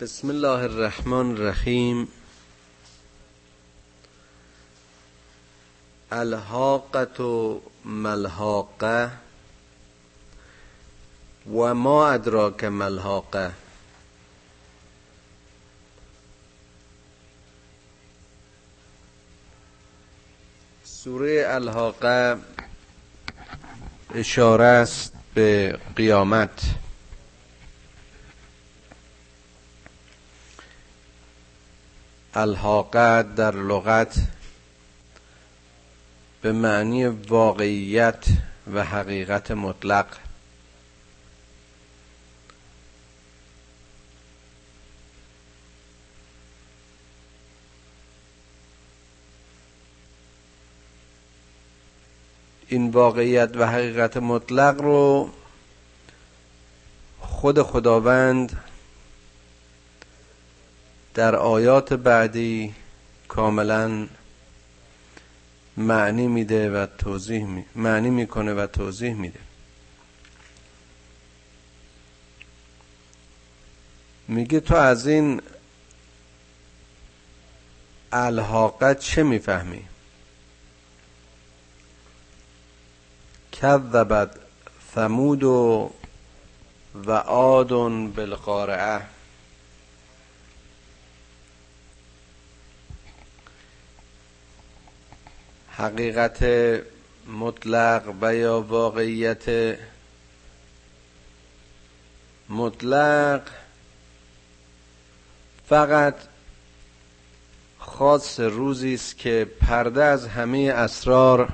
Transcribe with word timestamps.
بسم 0.00 0.30
الله 0.30 0.64
الرحمن 0.64 1.30
الرحیم. 1.30 2.08
الحاقت 6.12 7.20
و 7.20 7.60
ملحاقه 7.84 9.10
و 11.54 11.74
ما 11.74 12.08
ادراک 12.08 12.64
ملحاقه 12.64 13.52
سوره 20.84 21.44
الحاقه 21.48 22.36
اشاره 24.14 24.64
است 24.64 25.12
به 25.34 25.78
قیامت. 25.96 26.87
الحاقه 32.38 33.22
در 33.22 33.54
لغت 33.54 34.14
به 36.42 36.52
معنی 36.52 37.06
واقعیت 37.06 38.24
و 38.74 38.84
حقیقت 38.84 39.50
مطلق. 39.50 40.06
این 52.68 52.90
واقعیت 52.90 53.50
و 53.56 53.66
حقیقت 53.66 54.16
مطلق 54.16 54.80
رو 54.80 55.30
خود 57.20 57.62
خداوند 57.62 58.67
در 61.18 61.36
آیات 61.36 61.94
بعدی 61.94 62.74
کاملا 63.28 64.06
معنی 65.76 66.26
میده 66.26 66.70
و 66.70 66.86
توضیح 66.86 67.44
می... 67.44 67.64
معنی 67.74 68.10
می‌کنه 68.10 68.54
و 68.54 68.66
توضیح 68.66 69.14
میده. 69.14 69.38
میگه 74.28 74.60
تو 74.60 74.74
از 74.74 75.06
این 75.06 75.42
الحاقت 78.12 78.98
چه 78.98 79.22
می‌فهمی؟ 79.22 79.84
کذبت 83.52 84.30
ثمود 84.94 85.42
و 85.44 85.90
عاد 87.26 87.72
بالقارعه. 88.14 89.17
حقیقت 95.78 96.44
مطلق 97.26 98.02
و 98.20 98.34
یا 98.34 98.60
واقعیت 98.60 99.76
مطلق 102.48 103.42
فقط 105.68 106.14
خاص 107.78 108.40
روزی 108.40 108.94
است 108.94 109.18
که 109.18 109.50
پرده 109.60 110.04
از 110.04 110.26
همه 110.26 110.72
اسرار 110.76 111.48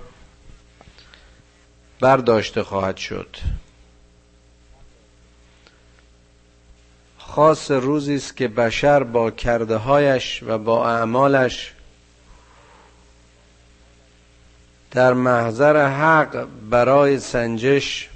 برداشته 2.00 2.62
خواهد 2.62 2.96
شد. 2.96 3.36
خاص 7.18 7.70
روزی 7.70 8.14
است 8.14 8.36
که 8.36 8.48
بشر 8.48 9.02
با 9.02 9.30
کرده 9.30 9.76
هایش 9.76 10.42
و 10.42 10.58
با 10.58 10.90
اعمالش 10.90 11.73
در 14.94 15.12
محضر 15.12 15.88
حق 15.88 16.48
برای 16.70 17.20
سنجش 17.20 18.08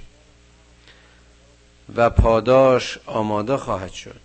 و 1.95 2.09
پاداش 2.09 2.99
آماده 3.05 3.57
خواهد 3.57 3.91
شد. 3.91 4.21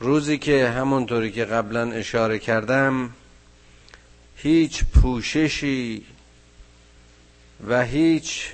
روزی 0.00 0.38
که 0.38 0.68
همونطوری 0.68 1.32
که 1.32 1.44
قبلا 1.44 1.92
اشاره 1.92 2.38
کردم 2.38 3.10
هیچ 4.36 4.84
پوششی 4.84 6.06
و 7.68 7.84
هیچ 7.84 8.48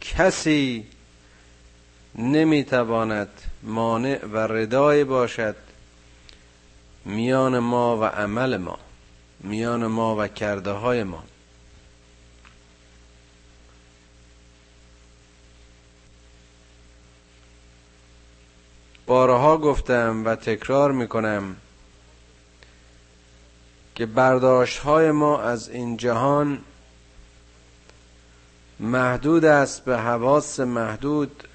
کسی 0.00 0.86
نمی‌تواند 2.14 3.28
مانع 3.62 4.24
و 4.26 4.36
ردای 4.38 5.04
باشد 5.04 5.56
میان 7.04 7.58
ما 7.58 7.98
و 7.98 8.04
عمل 8.04 8.56
ما. 8.56 8.78
میان 9.42 9.86
ما 9.86 10.16
و 10.18 10.28
کرده 10.28 10.70
های 10.70 11.02
ما. 11.04 11.24
بارها 19.06 19.58
گفتم 19.58 20.24
و 20.24 20.34
تکرار 20.34 20.92
می‌کنم 20.92 21.56
که 23.94 24.06
برداشت 24.06 24.78
های 24.78 25.10
ما 25.10 25.42
از 25.42 25.68
این 25.68 25.96
جهان 25.96 26.58
محدود 28.80 29.44
است 29.44 29.84
به 29.84 29.98
حواس 29.98 30.60
محدود 30.60 31.48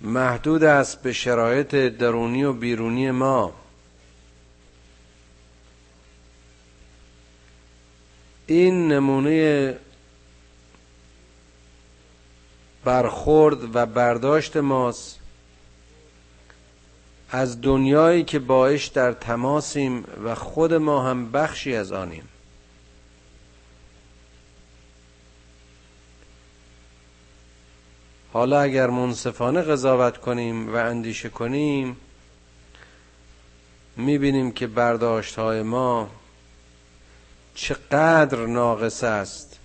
محدود 0.00 0.64
است 0.64 1.02
به 1.02 1.12
شرایط 1.12 1.74
درونی 1.74 2.44
و 2.44 2.52
بیرونی 2.52 3.10
ما. 3.10 3.61
این 8.52 8.92
نمونه 8.92 9.76
برخورد 12.84 13.76
و 13.76 13.86
برداشت 13.86 14.56
ماست 14.56 15.18
از 17.30 17.60
دنیایی 17.60 18.24
که 18.24 18.38
باش 18.38 18.86
در 18.86 19.12
تماسیم 19.12 20.04
و 20.24 20.34
خود 20.34 20.74
ما 20.74 21.02
هم 21.02 21.32
بخشی 21.32 21.76
از 21.76 21.92
آنیم. 21.92 22.28
حالا 28.32 28.60
اگر 28.60 28.90
منصفانه 28.90 29.62
قضاوت 29.62 30.18
کنیم 30.18 30.74
و 30.74 30.76
اندیشه 30.76 31.28
کنیم 31.28 31.96
می‌بینیم 33.96 34.52
که 34.52 34.66
برداشت 34.66 35.34
های 35.34 35.62
ما 35.62 36.21
چقدر 37.54 38.46
ناقص 38.46 39.04
است 39.04 39.58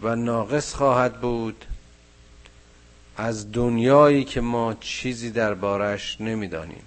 و 0.00 0.16
ناقص 0.16 0.74
خواهد 0.74 1.20
بود 1.20 1.64
از 3.16 3.52
دنیایی 3.52 4.24
که 4.24 4.40
ما 4.40 4.74
چیزی 4.74 5.30
دربارش 5.30 6.20
نمی‌دانیم. 6.20 6.84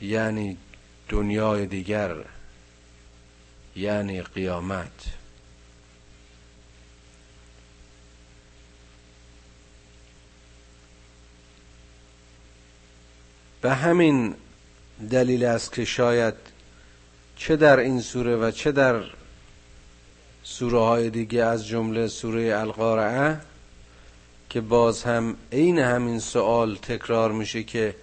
یعنی 0.00 0.56
دنیای 1.08 1.66
دیگر 1.66 2.16
یعنی 3.76 4.22
قیامت. 4.22 5.04
به 13.60 13.74
همین 13.74 14.34
دلیل 15.10 15.44
است 15.44 15.72
که 15.72 15.84
شاید 15.84 16.34
چه 17.38 17.56
در 17.56 17.78
این 17.78 18.00
سوره 18.00 18.36
و 18.36 18.50
چه 18.50 18.72
در 18.72 19.02
سوره 20.42 20.78
های 20.78 21.10
دیگه 21.10 21.44
از 21.44 21.66
جمله 21.66 22.08
سوره 22.08 22.58
القارعه 22.58 23.40
که 24.50 24.60
باز 24.60 25.02
هم 25.02 25.36
عین 25.52 25.78
همین 25.78 26.18
سوال 26.18 26.76
تکرار 26.76 27.32
میشه 27.32 27.62
که 27.62 27.94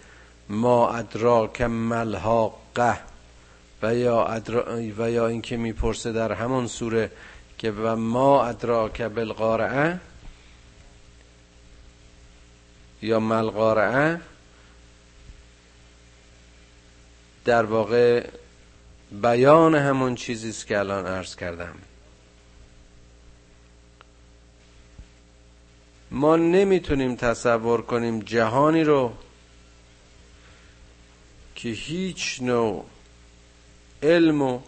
ما 0.49 0.89
ادراک 0.89 1.61
ملحاقه 1.61 2.97
و 3.81 3.95
یا 3.95 4.41
و 4.97 5.11
یا 5.11 5.27
اینکه 5.27 5.57
می‌پرسه 5.57 6.11
در 6.11 6.31
همون 6.31 6.67
سوره 6.67 7.11
که 7.57 7.71
و 7.71 7.95
ما 7.95 8.45
ادراک 8.45 9.01
بالقارعه 9.01 9.99
یا 13.01 13.19
ملقارعه 13.19 14.21
در 17.45 17.65
واقع 17.65 18.27
بیان 19.21 19.75
همون 19.75 20.15
چیزی 20.15 20.49
است 20.49 20.67
که 20.67 20.79
الان 20.79 21.07
عرض 21.07 21.35
کردم. 21.35 21.75
ما 26.11 26.35
نمی‌تونیم 26.35 27.15
تصور 27.15 27.81
کنیم 27.81 28.19
جهانی 28.19 28.83
رو 28.83 29.13
که 31.55 31.69
هیچ 31.69 32.41
نوع 32.41 32.85
علم 34.03 34.41
و 34.41 34.59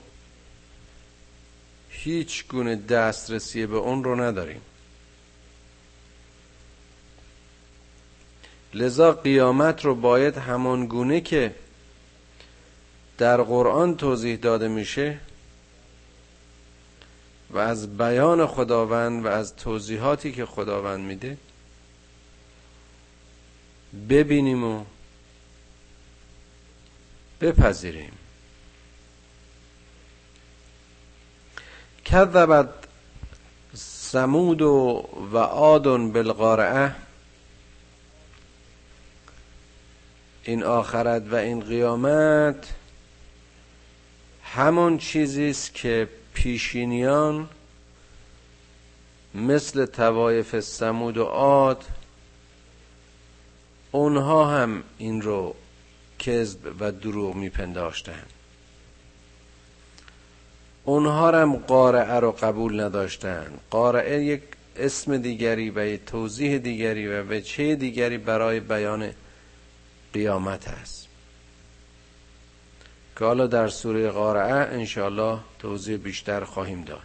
هیچ 1.89 2.47
گونه 2.47 2.75
دسترسی 2.75 3.65
به 3.65 3.77
اون 3.77 4.03
رو 4.03 4.21
نداریم. 4.21 4.61
لذا 8.73 9.11
قیامت 9.11 9.85
رو 9.85 9.95
باید 9.95 10.37
همان 10.37 10.85
گونه 10.85 11.21
که 11.21 11.55
در 13.17 13.41
قرآن 13.41 13.97
توضیح 13.97 14.35
داده 14.35 14.67
میشه 14.67 15.19
و 17.49 17.57
از 17.57 17.97
بیان 17.97 18.47
خداوند 18.47 19.25
و 19.25 19.27
از 19.27 19.55
توضیحاتی 19.55 20.31
که 20.31 20.45
خداوند 20.45 21.05
میده 21.05 21.37
ببینیم 24.09 24.63
و 24.63 24.83
بپذیریم. 27.41 28.11
کذبت 32.05 32.69
سمود 33.73 34.61
و 34.61 35.37
آدن 35.37 36.11
بالقارعه. 36.11 36.95
این 40.43 40.63
آخرت 40.63 41.23
و 41.31 41.35
این 41.35 41.59
قیامت 41.59 42.73
همون 44.57 44.97
چیزی 44.97 45.49
است 45.49 45.73
که 45.73 46.07
پیشینیان 46.33 47.49
مثل 49.35 49.85
توایف 49.85 50.59
سمود 50.59 51.17
و 51.17 51.23
عاد 51.23 51.85
اونها 53.91 54.45
هم 54.45 54.83
این 54.97 55.21
رو 55.21 55.55
کذب 56.19 56.59
و 56.79 56.91
دروغ 56.91 57.35
میپنداشتن 57.35 58.23
اونها 60.83 61.31
هم 61.31 61.55
قارعه 61.55 62.19
رو 62.19 62.31
قبول 62.31 62.81
نداشتن 62.81 63.47
قارعه 63.69 64.23
یک 64.23 64.41
اسم 64.75 65.17
دیگری 65.17 65.69
و 65.69 65.85
یک 65.85 66.05
توضیح 66.05 66.57
دیگری 66.57 67.07
و 67.07 67.23
به 67.23 67.41
چه 67.41 67.75
دیگری 67.75 68.17
برای 68.17 68.59
بیان 68.59 69.11
قیامت 70.13 70.67
است. 70.67 70.96
که 73.17 73.25
حالا 73.25 73.47
در 73.47 73.67
سوره 73.67 74.09
قارعه 74.09 74.53
انشاءالله 74.53 75.39
توضیح 75.59 75.97
بیشتر 75.97 76.43
خواهیم 76.43 76.83
داد. 76.83 76.99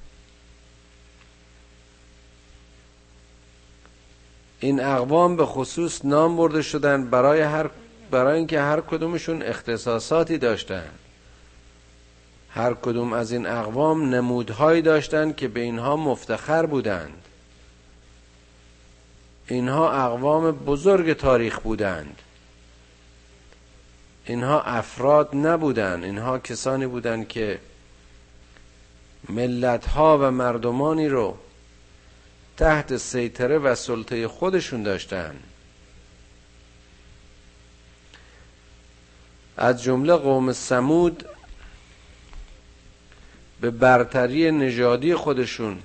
این 4.60 4.84
اقوام 4.84 5.36
به 5.36 5.46
خصوص 5.46 6.04
نام 6.04 6.36
برده 6.36 6.62
شدن 6.62 7.10
برای 7.10 7.40
هر 7.40 7.70
برای 8.10 8.38
اینکه 8.38 8.60
هر 8.60 8.80
کدومشون 8.80 9.42
اختصاصاتی 9.42 10.38
داشتن. 10.38 10.88
هر 12.50 12.74
کدوم 12.74 13.12
از 13.12 13.32
این 13.32 13.46
اقوام 13.46 14.14
نمودهایی 14.14 14.82
داشتند 14.82 15.36
که 15.36 15.48
به 15.48 15.60
اینها 15.60 15.96
مفتخر 15.96 16.66
بودند. 16.66 17.22
اینها 19.46 19.92
اقوام 19.92 20.50
بزرگ 20.50 21.12
تاریخ 21.12 21.60
بودند. 21.60 22.22
اینها 24.24 24.62
افراد 24.62 25.36
نبودند 25.36 26.04
اینها 26.04 26.38
کسانی 26.38 26.86
بودند 26.86 27.28
که 27.28 27.58
ملتها 29.28 30.18
و 30.18 30.30
مردمانی 30.30 31.08
رو 31.08 31.36
تحت 32.56 32.96
سیطره 32.96 33.58
و 33.58 33.74
سلطه 33.74 34.28
خودشون 34.28 34.82
داشتن. 34.82 35.34
از 39.56 39.82
جمله 39.82 40.14
قوم 40.16 40.52
سمود 40.52 41.24
به 43.60 43.70
برتری 43.70 44.50
نژادی 44.50 45.14
خودشون 45.14 45.78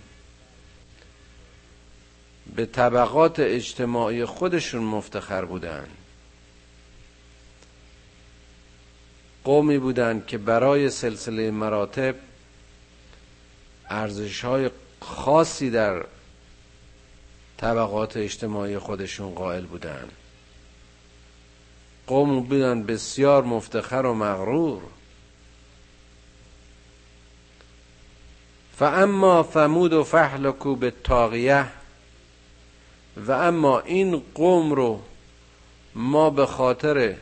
به 2.55 2.65
طبقات 2.65 3.39
اجتماعی 3.39 4.25
خودشون 4.25 4.83
مفتخر 4.83 5.45
بودند 5.45 5.89
قومی 9.47 9.77
بودند 9.77 10.25
که 10.25 10.37
برای 10.37 10.89
سلسله 10.89 11.51
مراتب 11.51 12.15
ارزش 13.89 14.45
های 14.45 14.69
خاصی 15.01 15.69
در 15.69 16.05
طبقات 17.57 18.17
اجتماعی 18.17 18.77
خودشون 18.77 19.35
قائل 19.35 19.65
بودند. 19.65 20.11
قوم 22.07 22.39
بودند 22.39 22.85
بسیار 22.85 23.43
مفتخر 23.43 24.05
و 24.05 24.13
مغرور. 24.13 24.81
فاما 28.77 29.43
فمود 29.43 29.93
و 29.93 30.03
فحلکو 30.03 30.75
به 30.75 30.93
تاقیه 31.03 31.65
و 33.17 33.31
اما 33.31 33.79
این 33.79 34.23
قوم 34.35 34.71
رو 34.71 35.01
ما 35.95 36.29
به 36.29 36.45
خاطر 36.45 37.15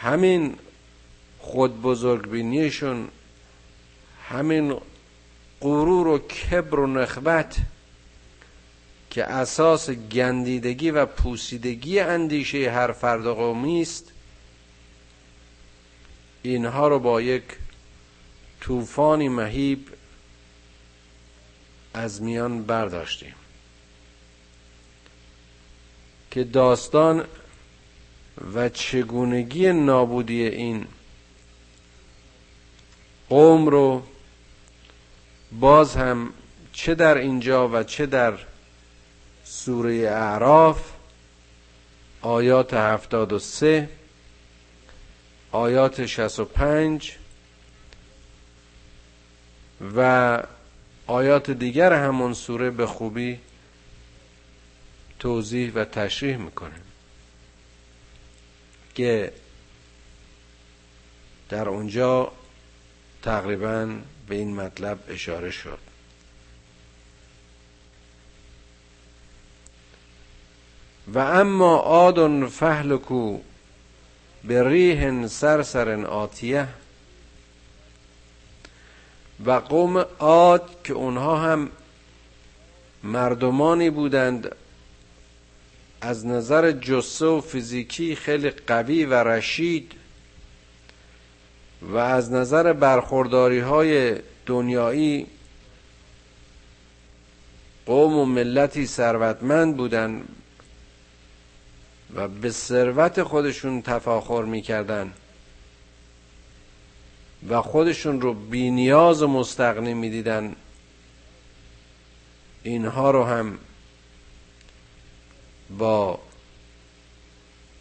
همین 0.00 0.56
خود 1.38 1.82
بزرگبینیشون 1.82 3.08
همین 4.28 4.80
غرور 5.60 6.06
و 6.06 6.18
کبر 6.18 6.78
و 6.78 6.86
نخبت 6.86 7.56
که 9.10 9.24
اساس 9.24 9.90
گندیدگی 9.90 10.90
و 10.90 11.06
پوسیدگی 11.06 12.00
اندیشه 12.00 12.70
هر 12.70 12.92
فرد 12.92 13.24
قومی 13.24 13.82
است 13.82 14.12
اینها 16.42 16.88
رو 16.88 16.98
با 16.98 17.20
یک 17.20 17.44
طوفانی 18.60 19.28
مهیب 19.28 19.88
از 21.94 22.22
میان 22.22 22.62
برداشتیم. 22.62 23.34
که 26.30 26.44
داستان 26.44 27.24
و 28.54 28.68
چگونگی 28.68 29.72
نابودی 29.72 30.42
این 30.46 30.86
قوم 33.28 33.66
رو 33.66 34.02
باز 35.52 35.96
هم 35.96 36.32
چه 36.72 36.94
در 36.94 37.18
اینجا 37.18 37.68
و 37.68 37.82
چه 37.82 38.06
در 38.06 38.38
سوره 39.44 39.94
اعراف 39.94 40.92
آیات 42.22 42.74
هفتاد 42.74 43.32
و 43.32 43.38
سه 43.38 43.88
آیات 45.52 46.06
شست 46.06 46.40
و 46.40 46.44
پنج 46.44 47.16
و 49.96 50.42
آیات 51.06 51.50
دیگر 51.50 51.92
همون 51.92 52.34
سوره 52.34 52.70
به 52.70 52.86
خوبی 52.86 53.38
توضیح 55.18 55.72
و 55.74 55.84
تشریح 55.84 56.36
می‌کنه. 56.36 56.89
که 59.00 59.32
در 61.48 61.68
اونجا 61.68 62.32
تقریبا 63.22 63.96
به 64.28 64.34
این 64.34 64.54
مطلب 64.54 64.98
اشاره 65.08 65.50
شد. 65.50 65.78
و 71.14 71.18
اما 71.18 71.76
آدن 71.76 72.46
فهلکو 72.46 73.38
به 74.44 74.68
ریح 74.68 75.26
سرسر 75.26 76.04
آتیه 76.04 76.68
و 79.44 79.50
قوم 79.50 79.98
عاد 80.18 80.82
که 80.84 80.92
اونها 80.92 81.36
هم 81.36 81.70
مردمانی 83.02 83.90
بودند 83.90 84.56
از 86.00 86.26
نظر 86.26 86.72
جسه 86.72 87.26
و 87.26 87.40
فیزیکی 87.40 88.16
خیلی 88.16 88.50
قوی 88.50 89.04
و 89.04 89.14
رشید 89.14 89.92
و 91.82 91.96
از 91.96 92.32
نظر 92.32 92.72
برخورداری 92.72 93.58
های 93.58 94.16
دنیایی 94.46 95.26
قوم 97.86 98.16
و 98.16 98.24
ملتی 98.24 98.86
ثروتمند 98.86 99.76
بودند 99.76 100.28
و 102.14 102.28
به 102.28 102.50
ثروت 102.50 103.22
خودشون 103.22 103.82
تفاخر 103.82 104.42
می‌کردن 104.42 105.12
و 107.48 107.62
خودشون 107.62 108.20
رو 108.20 108.34
بینیاز 108.34 109.22
و 109.22 109.26
مستقنی 109.26 109.94
می‌دیدن 109.94 110.56
اینها 112.62 113.10
رو 113.10 113.24
هم 113.24 113.58
با 115.78 116.18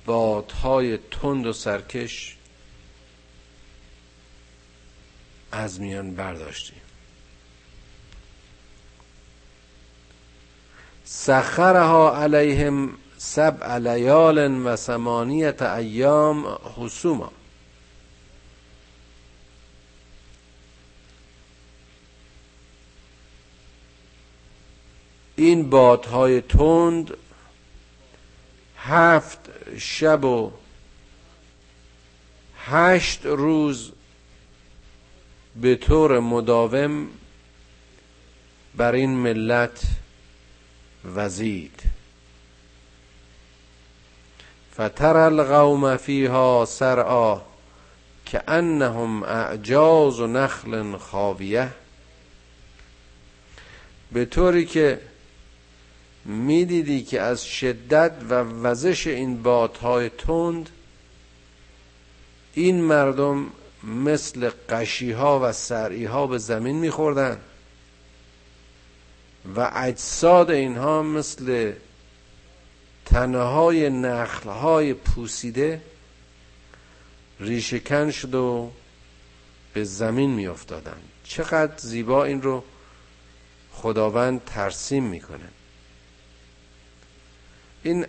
بادهای 0.05 0.97
تند 0.97 1.45
و 1.45 1.53
سرکش 1.53 2.37
از 5.51 5.81
میان 5.81 6.15
برداشتیم. 6.15 6.81
سخرها 11.03 12.17
علیهم 12.17 12.93
سبع 13.17 13.77
لیال 13.77 14.65
و 14.65 14.75
ثمانیت 14.75 15.61
ایام 15.61 16.57
حسوما. 16.77 17.31
این 25.35 25.69
بادهای 25.69 26.41
تند 26.41 27.17
هفت 28.83 29.39
شب 29.77 30.23
و 30.25 30.51
هشت 32.65 33.25
روز 33.25 33.91
به 35.55 35.75
طور 35.75 36.19
مداوم 36.19 37.07
بر 38.75 38.91
این 38.91 39.09
ملت 39.09 39.81
وزید. 41.15 41.81
فتر 44.73 45.17
القوم 45.17 45.97
فیها 45.97 46.65
سرعا 46.67 47.41
که 48.25 48.43
انهم 48.47 49.23
اعجاز 49.23 50.19
و 50.19 50.27
نخل 50.27 50.97
خاویه. 50.97 51.69
به 54.11 54.25
طوری 54.25 54.65
که 54.65 55.01
می‌دیدی 56.29 57.03
که 57.03 57.21
از 57.21 57.45
شدت 57.45 58.11
و 58.29 58.33
وزش 58.33 59.07
این 59.07 59.43
بادهای 59.43 60.09
تند 60.09 60.69
این 62.53 62.81
مردم 62.81 63.47
مثل 63.83 64.51
قشی 64.69 65.11
ها 65.11 65.39
و 65.43 65.51
سرعی 65.51 66.05
ها 66.05 66.27
به 66.27 66.37
زمین 66.37 66.75
میخوردن 66.75 67.39
و 69.55 69.71
اجساد 69.75 70.51
اینها 70.51 71.03
مثل 71.03 71.73
تنهای 73.05 73.89
نخل 73.89 74.49
های 74.49 74.93
پوسیده 74.93 75.81
ریشکن 77.39 78.11
شد 78.11 78.35
و 78.35 78.71
به 79.73 79.83
زمین 79.83 80.29
می 80.29 80.47
افتادن. 80.47 80.97
چقدر 81.23 81.77
زیبا 81.77 82.25
این 82.25 82.41
رو 82.41 82.63
خداوند 83.73 84.41
ترسیم 84.45 85.03
می‌کنه 85.03 85.49
این 87.83 88.05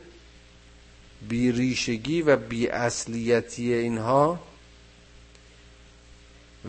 بیریشگی 1.29 2.23
و 2.23 2.37
بی 2.37 2.69
اصلیتی 2.69 3.75
اینها 3.75 4.41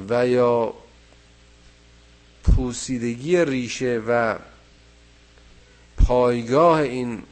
و 0.10 0.28
یا 0.28 0.74
پوسیدگی 2.44 3.46
ریشه 3.46 4.02
و 4.08 4.40
پایگاه 5.98 6.80
این 6.82 7.24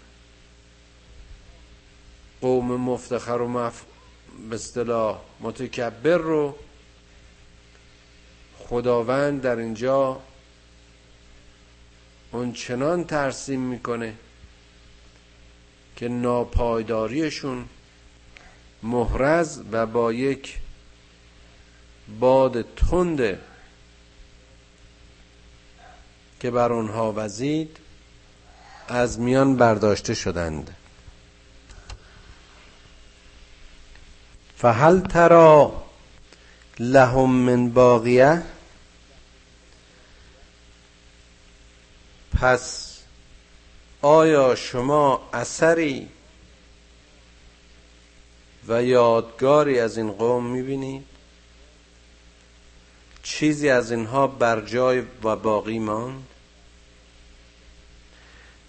قوم 2.41 2.75
مفتخر 2.75 3.31
و 3.31 3.47
مف... 3.47 3.83
به 4.49 4.55
اصطلاح 4.55 5.21
متکبر 5.39 6.17
رو 6.17 6.55
خداوند 8.57 9.41
در 9.41 9.55
اینجا 9.55 10.21
اون 12.31 12.53
چنان 12.53 13.03
ترسیم 13.03 13.59
می‌کنه. 13.59 14.15
که 15.99 16.07
ناپایداریشون 16.07 17.65
محرز 18.83 19.61
و 19.71 19.85
با 19.85 20.13
یک 20.13 20.57
باد 22.19 22.75
تند 22.75 23.39
که 26.39 26.51
بر 26.51 26.71
آنها 26.71 27.13
وزید 27.15 27.77
از 28.87 29.19
میان 29.19 29.55
برداشته 29.55 30.13
شدند. 30.13 30.75
فهل 34.57 34.99
ترا 34.99 35.83
لهم 36.79 37.29
من 37.29 37.69
باقیه 37.69 38.41
پس 42.41 42.88
آیا 44.01 44.55
شما 44.55 45.29
اثری 45.33 46.09
و 48.67 48.83
یادگاری 48.83 49.79
از 49.79 49.97
این 49.97 50.11
قوم 50.11 50.45
می‌بینید؟ 50.45 51.05
چیزی 53.23 53.69
از 53.69 53.91
اینها 53.91 54.27
بر 54.27 54.61
جای 54.61 55.03
و 55.23 55.35
باقی 55.35 55.79
ماند؟ 55.79 56.27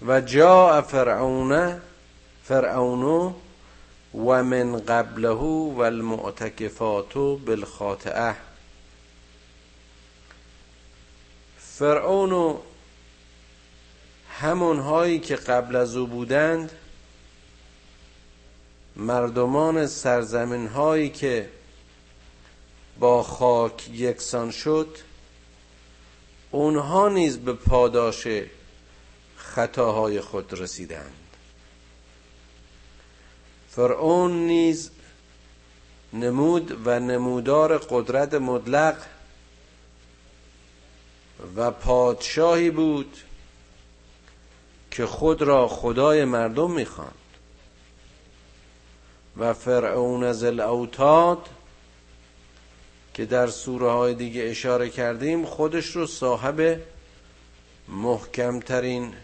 و 0.06 0.20
جا 0.20 0.82
فرعون 0.82 1.80
فرعون 2.44 3.34
و 4.14 4.42
من 4.42 4.80
قبله 4.80 5.28
و 5.28 5.80
المعتکفات 5.80 7.14
بالخاطئه. 7.14 8.36
فرعون 11.58 12.58
همونهایی 14.40 15.18
که 15.18 15.36
قبل 15.36 15.76
از 15.76 15.96
او 15.96 16.06
بودند 16.06 16.72
مردمان 18.96 19.86
سرزمین 19.86 20.66
هایی 20.66 21.08
که 21.08 21.48
با 22.98 23.22
خاک 23.22 23.88
یکسان 23.92 24.50
شد 24.50 24.96
اونها 26.50 27.08
نیز 27.08 27.38
به 27.38 27.52
پاداش 27.52 28.26
خطاهای 29.36 30.20
خود 30.20 30.60
رسیدند. 30.60 31.36
فرعون 33.70 34.32
نیز 34.32 34.90
نمود 36.12 36.86
و 36.86 37.00
نمودار 37.00 37.78
قدرت 37.78 38.34
مطلق 38.34 38.96
و 41.56 41.70
پادشاهی 41.70 42.70
بود 42.70 43.16
که 44.90 45.06
خود 45.06 45.42
را 45.42 45.68
خدای 45.68 46.24
مردم 46.24 46.70
می‌خواند. 46.70 47.14
و 49.36 49.54
فرعون 49.54 50.24
از 50.24 50.44
الاوتاد 50.44 51.48
که 53.14 53.26
در 53.26 53.46
سوره 53.46 53.90
های 53.90 54.14
دیگه 54.14 54.42
اشاره 54.42 54.90
کردیم 54.90 55.44
خودش 55.44 55.86
رو 55.86 56.06
صاحب 56.06 56.80
محکمترین 57.88 59.14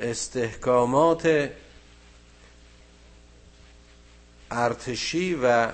استحکامات 0.00 1.50
ارتشی 4.50 5.34
و 5.34 5.68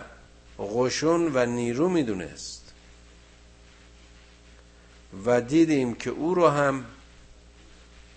قشون 0.59 1.31
و 1.35 1.47
نیرو 1.47 1.89
می‌دونست. 1.89 2.73
و 5.27 5.41
دیدیم 5.41 5.95
که 5.95 6.11
او 6.11 6.35
رو 6.35 6.49
هم 6.49 6.85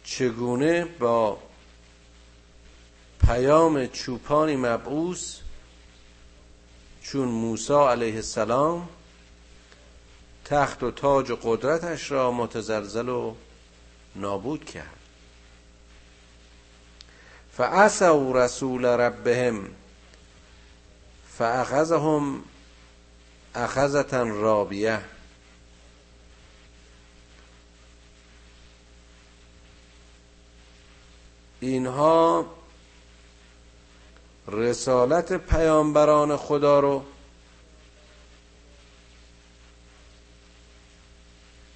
چگونه 0.09 0.85
با 0.85 1.37
پیام 3.27 3.87
چوپانی 3.87 4.55
مبعوث 4.55 5.35
چون 7.03 7.27
موسی 7.27 7.73
علیه 7.73 8.15
السلام 8.15 8.89
تخت 10.45 10.83
و 10.83 10.91
تاج 10.91 11.31
و 11.31 11.35
قدرتش 11.43 12.11
را 12.11 12.31
متزلزل 12.31 13.09
و 13.09 13.35
نابود 14.15 14.65
کرد. 14.65 14.99
فعصوا 17.57 18.31
رسول 18.31 18.85
ربهم 18.85 19.69
فاخذهم 21.37 22.43
اخذتا 23.55 24.23
رابیه. 24.23 25.01
اینها 31.59 32.45
رسالت 34.47 35.33
پیامبران 35.33 36.37
خدا 36.37 36.79
رو 36.79 37.03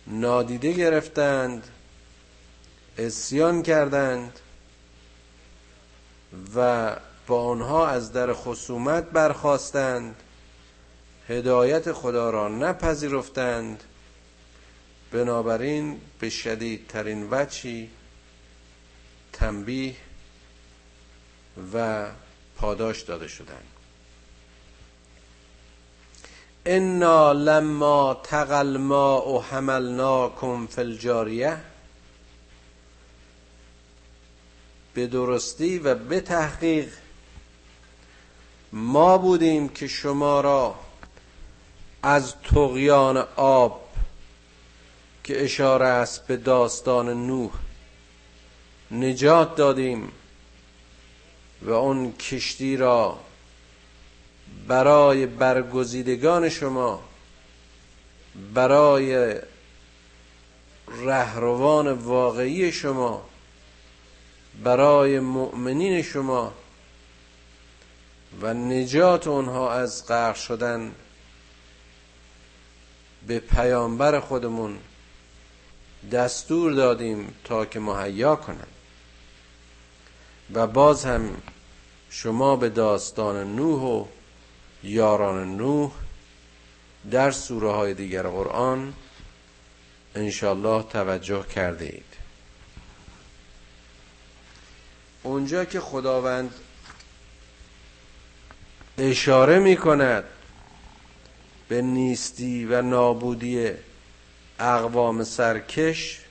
نادیده 0.07 0.73
گرفتند 0.73 1.67
اسیان 2.97 3.63
کردند 3.63 4.39
و 6.55 6.95
با 7.27 7.43
آنها 7.43 7.87
از 7.87 8.13
در 8.13 8.33
خصومت 8.33 9.03
برخواستند 9.03 10.15
هدایت 11.29 11.91
خدا 11.91 12.29
را 12.29 12.47
نپذیرفتند. 12.47 13.83
بنابراین 15.11 16.01
به 16.19 16.29
شدیدترین 16.29 17.27
وچی 17.31 17.89
تنبیه 19.33 19.95
و 21.73 22.07
پاداش 22.57 23.01
داده 23.01 23.27
شدند 23.27 23.67
انا 26.65 27.31
لما 27.31 28.21
تقل 28.23 28.77
ما 28.77 29.27
و 29.27 29.43
حملناکم 29.43 30.67
فی 30.67 30.81
الجاریه 30.81 31.57
به 34.93 35.07
درستی 35.07 35.79
و 35.79 35.95
به 35.95 36.21
تحقیق 36.21 36.93
ما 38.73 39.17
بودیم 39.17 39.69
که 39.69 39.87
شما 39.87 40.41
را 40.41 40.75
از 42.03 42.33
تقیان 42.41 43.17
آب 43.35 43.89
که 45.23 45.43
اشاره 45.43 45.85
است 45.85 46.27
به 46.27 46.37
داستان 46.37 47.27
نوح 47.27 47.51
نجات 48.93 49.55
دادیم 49.55 50.11
و 51.61 51.71
اون 51.71 52.13
کشتی 52.13 52.77
را 52.77 53.19
برای 54.67 55.25
برگزیدگان 55.25 56.49
شما 56.49 57.03
برای 58.53 59.35
رهروان 60.87 61.91
واقعی 61.91 62.71
شما 62.71 63.29
برای 64.63 65.19
مؤمنین 65.19 66.01
شما 66.01 66.53
و 68.41 68.53
نجات 68.53 69.27
اونها 69.27 69.73
از 69.73 70.07
غرق 70.07 70.35
شدن 70.35 70.95
به 73.27 73.39
پیامبر 73.39 74.19
خودمون 74.19 74.79
دستور 76.11 76.73
دادیم 76.73 77.35
تا 77.43 77.65
که 77.65 77.79
مهیا 77.79 78.35
کنند. 78.35 78.72
و 80.53 80.67
باز 80.67 81.05
هم 81.05 81.37
شما 82.09 82.55
به 82.55 82.69
داستان 82.69 83.55
نوح 83.55 83.81
و 83.81 84.05
یاران 84.83 85.57
نوح 85.57 85.91
در 87.11 87.31
سوره 87.31 87.71
های 87.71 87.93
دیگر 87.93 88.23
قرآن 88.23 88.93
انشالله 90.15 90.83
توجه 90.83 91.43
کرده 91.55 91.85
اید. 91.85 92.13
اونجا 95.23 95.65
که 95.65 95.79
خداوند 95.79 96.53
اشاره 98.97 99.59
می 99.59 99.77
کند 99.77 100.23
به 101.67 101.81
نیستی 101.81 102.65
و 102.65 102.81
نابودی 102.81 103.71
اقوام 104.59 105.23
سرکش 105.23 106.22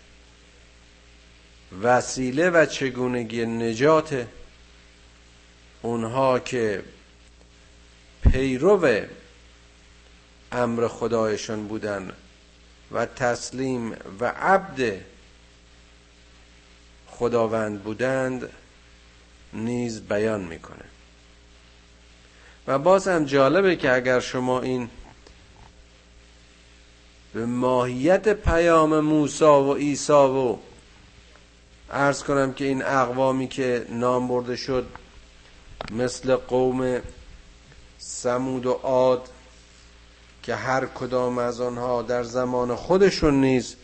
وسیله 1.81 2.50
و 2.50 2.67
چگونگی 2.67 3.47
نجات 3.47 4.26
اونها 5.83 6.38
که 6.38 6.83
پیرو 8.23 9.00
امر 10.52 10.88
خدایشان 10.88 11.69
بودن 11.69 12.12
و 12.93 13.07
تسلیم 13.07 13.97
و 14.21 14.25
عبد 14.29 15.00
خداوند 17.07 17.83
بودند 17.83 18.50
نیز 19.52 20.00
بیان 20.00 20.41
می‌کنه. 20.41 20.85
و 22.67 22.79
باز 22.79 23.09
هم 23.09 23.25
جالبه 23.25 23.76
که 23.76 23.93
اگر 23.93 24.21
شما 24.21 24.61
این 24.61 24.88
به 27.35 27.47
ماهیت 27.47 28.29
پیام 28.29 29.00
موسی 29.00 29.45
و 29.45 29.75
عیسی 29.75 30.12
و 30.12 30.57
ارز 31.92 32.22
کنم 32.22 32.52
که 32.52 32.64
این 32.64 32.84
اقوامی 32.84 33.49
که 33.49 33.87
نام 33.90 34.28
برده 34.28 34.56
شد 34.56 34.87
مثل 35.90 36.37
قوم 36.37 37.00
سمود 37.99 38.66
و 38.66 38.72
عاد 38.72 39.28
که 40.42 40.54
هر 40.54 40.87
کدام 40.87 41.38
از 41.38 41.61
آنها 41.61 42.02
در 42.02 42.22
زمان 42.22 42.76
خودشون 42.76 43.40
نیز 43.40 43.76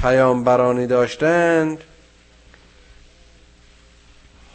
پیامبرانی 0.00 0.86
داشتند 0.86 1.84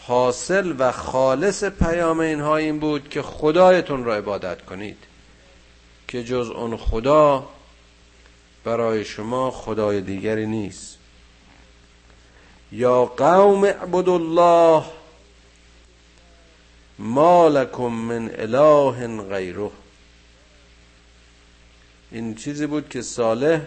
حاصل 0.08 0.76
و 0.80 0.92
خالص 0.92 1.64
پیام 1.64 2.20
اینها 2.20 2.58
این 2.58 2.80
بود 2.80 3.10
که 3.10 3.22
خدایتون 3.22 4.04
را 4.04 4.16
عبادت 4.16 4.66
کنید 4.66 4.98
که 6.08 6.24
جز 6.24 6.50
اون 6.50 6.78
خدا 6.78 7.50
برای 8.64 9.06
شما 9.06 9.52
خدای 9.52 10.02
دیگری 10.02 10.46
نیست. 10.46 10.99
یا 12.72 13.06
قوم 13.06 13.64
اعبدوا 13.64 14.16
الله 14.16 14.86
ما 17.00 17.48
لکم 17.48 17.88
من 17.88 18.30
اله 18.30 19.24
غیره. 19.30 19.72
این 22.12 22.36
چیزی 22.36 22.68
بود 22.68 22.90
که 22.90 23.02
صالح 23.02 23.62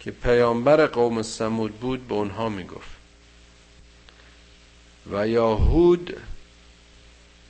که 0.00 0.10
پیامبر 0.10 0.86
قوم 0.86 1.22
سمود 1.22 1.80
بود 1.80 2.08
به 2.08 2.14
اونها 2.14 2.48
می‌گفت. 2.48 2.90
و 5.12 5.28
یاهود 5.28 6.16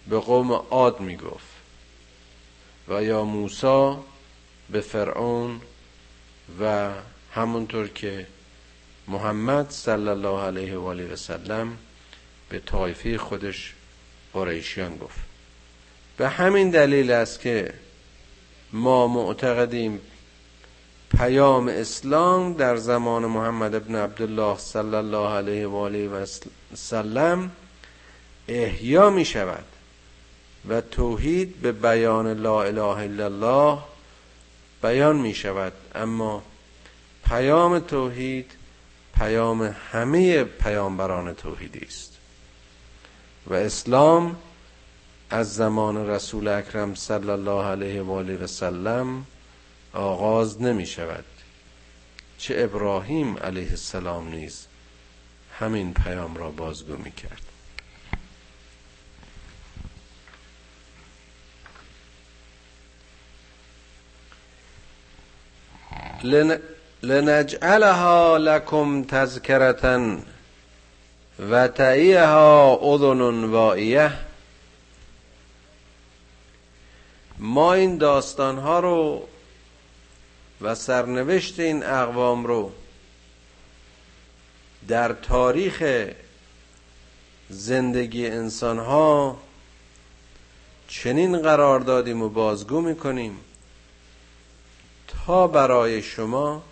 به 0.09 0.18
قوم 0.18 0.52
عاد 0.52 1.00
می‌گفت. 1.00 1.50
و 2.88 3.04
یا 3.04 3.24
موسی 3.24 3.96
به 4.70 4.80
فرعون 4.80 5.61
و 6.61 6.90
همونطور 7.35 7.88
که 7.88 8.26
محمد 9.11 9.70
صلی 9.70 10.09
الله 10.09 10.42
علیه 10.42 10.77
و 10.77 10.87
آله 10.87 11.12
و 11.12 11.16
سلم 11.16 11.77
به 12.49 12.59
طایفه 12.59 13.18
خودش 13.18 13.75
قریشیان 14.33 14.96
گفت. 14.96 15.18
به 16.16 16.29
همین 16.29 16.70
دلیل 16.70 17.11
است 17.11 17.40
که 17.40 17.75
ما 18.73 19.07
معتقدیم 19.07 20.01
پیام 21.18 21.68
اسلام 21.68 22.53
در 22.53 22.77
زمان 22.77 23.27
محمد 23.27 23.75
ابن 23.75 23.94
عبدالله 23.94 24.59
صلی 24.59 24.94
الله 24.94 25.29
علیه 25.29 25.66
و 25.66 25.77
آله 25.77 26.09
و 26.09 26.27
سلم 26.75 27.51
احیا 28.49 29.11
می 29.11 29.25
شود 29.25 29.64
و 30.68 30.81
توحید 30.81 31.61
به 31.61 31.73
بیان 31.73 32.33
لا 32.40 32.62
اله 32.62 32.83
الا 32.83 33.25
الله 33.25 33.79
بیان 34.83 35.16
می 35.16 35.35
شود. 35.35 35.73
اما 35.94 36.42
پیام 37.29 37.79
توحید 37.79 38.60
پیام 39.20 39.76
همه 39.92 40.44
پیامبران 40.44 41.35
توحیدی 41.35 41.87
است. 41.87 42.16
و 43.46 43.54
اسلام 43.54 44.37
از 45.30 45.54
زمان 45.54 46.09
رسول 46.09 46.48
اکرم 46.48 46.94
صلی 46.94 47.30
الله 47.30 47.64
علیه 47.64 48.02
و 48.02 48.12
آله 48.12 48.37
و 48.37 48.46
سلم 48.46 49.26
آغاز 49.92 50.62
نمی 50.62 50.87
شود. 50.87 51.24
چه 52.38 52.54
ابراهیم 52.59 53.37
علیه 53.37 53.70
السلام 53.70 54.28
نیز 54.28 54.66
همین 55.59 55.94
پیام 55.94 56.37
را 56.37 56.50
بازگو 56.50 56.96
می 56.96 57.12
کرد. 57.12 57.42
لنجعلها 67.02 68.38
لكم 68.38 69.04
تذکرتا 69.04 70.18
و 71.50 71.68
تعیها 71.68 72.78
اذن 72.82 73.44
وائیه 73.44 74.12
ما 77.38 77.74
این 77.74 77.98
داستان 77.98 78.58
ها 78.58 78.80
رو 78.80 79.28
و 80.60 80.74
سرنوشت 80.74 81.60
این 81.60 81.82
اقوام 81.82 82.46
رو 82.46 82.72
در 84.88 85.12
تاریخ 85.12 86.08
زندگی 87.50 88.26
انسان 88.26 88.78
ها 88.78 89.36
چنین 90.88 91.42
قرار 91.42 91.80
دادیم 91.80 92.22
و 92.22 92.28
بازگو 92.28 92.80
می‌کنیم 92.80 93.40
تا 95.26 95.46
برای 95.46 96.02
شما 96.02 96.62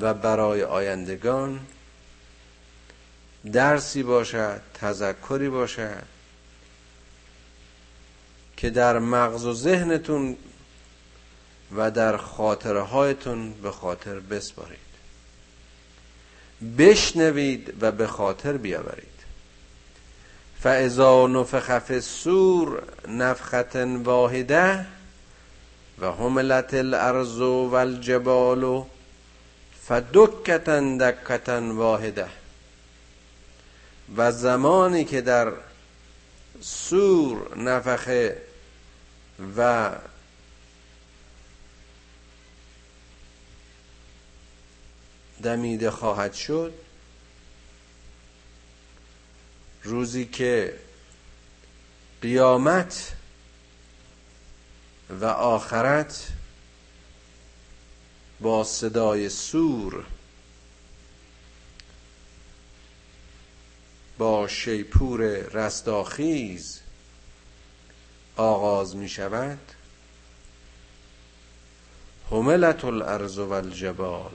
و 0.00 0.14
برای 0.14 0.62
آیندگان 0.62 1.60
درسی 3.52 4.02
باشد 4.02 4.60
تذکری 4.74 5.48
باشد 5.48 6.02
که 8.56 8.70
در 8.70 8.98
مغز 8.98 9.44
و 9.44 9.54
ذهنتون 9.54 10.36
و 11.76 11.90
در 11.90 12.16
خاطره 12.16 12.80
هایتون 12.80 13.52
به 13.52 13.70
خاطر 13.70 14.20
بسپارید. 14.20 14.78
بشنوید 16.78 17.74
و 17.80 17.92
به 17.92 18.06
خاطر 18.06 18.56
بیاورید. 18.56 19.16
فاذا 20.60 21.26
نفخ 21.26 21.78
فی 21.78 21.94
السور 21.94 22.82
نفخت 23.08 23.76
واحده 23.76 24.86
و 25.98 26.12
هملت 26.12 26.74
الارض 26.74 27.40
والجبال 27.40 28.64
فدکتا 29.88 30.80
دکتا 30.98 31.74
واحده. 31.74 32.28
و 34.16 34.32
زمانی 34.32 35.04
که 35.04 35.20
در 35.20 35.52
سور 36.60 37.58
نفخه 37.58 38.42
و 39.56 39.92
دمیده 45.42 45.90
خواهد 45.90 46.34
شد 46.34 46.74
روزی 49.82 50.24
که 50.24 50.78
قیامت 52.22 53.12
و 55.20 55.24
آخرت 55.24 56.28
با 58.40 58.64
صدای 58.64 59.28
سور 59.28 60.04
با 64.18 64.48
شیپور 64.48 65.20
رستاخیز 65.36 66.80
آغاز 68.36 68.96
می 68.96 69.08
شود 69.08 69.58
هملت 72.30 72.84
الارض 72.84 73.38
و 73.38 73.52
الجبال 73.52 74.32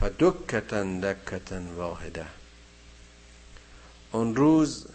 فدکتن 0.00 1.00
دکتن 1.00 1.66
واحده. 1.66 2.26
اون 4.12 4.36
روز 4.36 4.86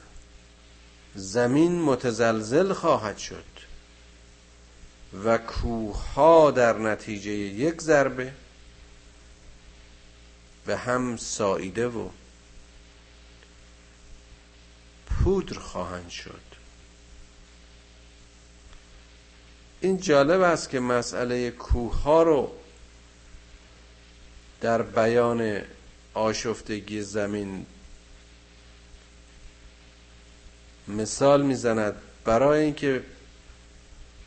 زمین 1.15 1.81
متزلزل 1.81 2.73
خواهد 2.73 3.17
شد. 3.17 3.54
و 5.13 5.37
کوه 5.37 6.51
در 6.51 6.77
نتیجه 6.77 7.31
یک 7.31 7.81
ضربه 7.81 8.33
به 10.65 10.77
هم 10.77 11.17
ساییده 11.17 11.87
و 11.87 12.09
پودر 15.05 15.59
خواهند 15.59 16.09
شد. 16.09 16.41
این 19.81 19.99
جالب 19.99 20.41
است 20.41 20.69
که 20.69 20.79
مسئله 20.79 21.51
کوه 21.51 22.01
ها 22.01 22.23
رو 22.23 22.51
در 24.61 24.81
بیان 24.81 25.61
آشفتگی 26.13 27.01
زمین 27.01 27.65
مثال 30.87 31.41
می‌زند. 31.41 32.01
برای 32.25 32.63
اینکه 32.63 33.03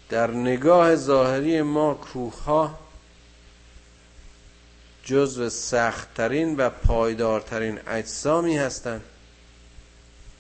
در 0.09 0.31
نگاه 0.31 0.97
ظاهری 0.97 1.63
ما 1.63 1.95
کوه 1.95 2.45
ها 2.45 2.79
جزو 5.05 5.49
سختترین 5.49 6.57
و 6.57 6.71
پایدارترین 6.71 7.79
اجسامی 7.87 8.57
هستند 8.57 9.01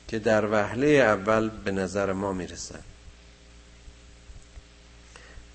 که 0.09 0.19
در 0.19 0.47
وهله 0.53 0.87
اول 0.87 1.51
به 1.65 1.71
نظر 1.71 2.13
ما 2.13 2.33
می‌رسند. 2.33 2.85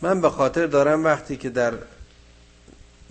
من 0.01 0.21
به 0.21 0.29
خاطر 0.29 0.65
دارم 0.67 1.03
وقتی 1.03 1.37
که 1.37 1.49
در 1.49 1.73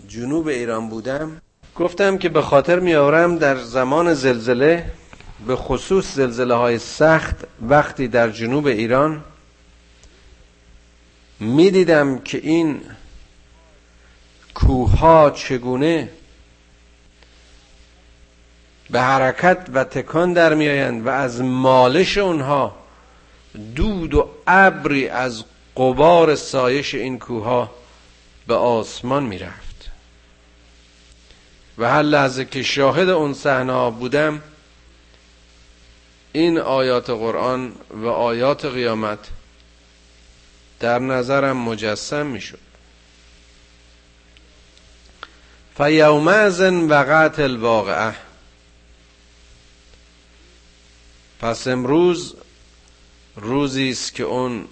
جنوب 0.09 0.47
ایران 0.47 0.89
بودم 0.89 1.41
گفتم 1.75 2.19
که 2.19 2.29
به 2.29 2.43
خاطر 2.43 2.81
میآورم 2.81 3.39
در 3.39 3.57
زمان 3.57 4.15
زلزله 4.15 4.91
به 5.47 5.57
خصوص 5.57 6.15
زلزله 6.15 6.55
های 6.55 6.79
سخت 6.79 7.37
وقتی 7.69 8.09
در 8.09 8.31
جنوب 8.31 8.67
ایران 8.67 9.25
می‌دیدم 11.43 12.19
که 12.19 12.39
این 12.39 12.81
کوه 14.55 15.33
چگونه 15.35 16.11
به 18.91 19.01
حرکت 19.01 19.67
و 19.73 19.85
تکان 19.85 20.33
در 20.33 20.55
میآیند 20.55 21.07
و 21.07 21.09
از 21.09 21.41
مالش 21.41 22.19
اونها 22.19 22.77
دود 23.75 24.15
و 24.15 24.29
ابری 24.47 25.09
از 25.09 25.45
قبار 25.77 26.35
سایش 26.35 26.95
این 26.95 27.19
کوه 27.19 27.69
به 28.47 28.55
آسمان 28.55 29.23
می‌رفت. 29.23 29.91
و 31.79 31.91
هر 31.91 32.03
لحظه 32.03 32.45
که 32.45 32.63
شاهد 32.63 33.09
اون 33.09 33.35
صحنه 33.35 33.91
بودم 33.91 34.43
این 36.33 36.59
آیات 36.59 37.11
قرآن 37.11 37.73
و 37.91 38.07
آیات 38.07 38.65
قیامت 38.65 39.19
در 40.83 40.99
نظرم 40.99 41.57
مجسم 41.57 42.27
می‌شد. 42.27 42.59
فیومئذ 45.77 46.61
وقعت 46.89 47.39
الواقعه. 47.39 48.15
پس 51.41 51.67
امروز 51.67 52.35
روزی 53.37 53.91
است 53.91 54.15
که 54.15 54.23
اون 54.23 54.69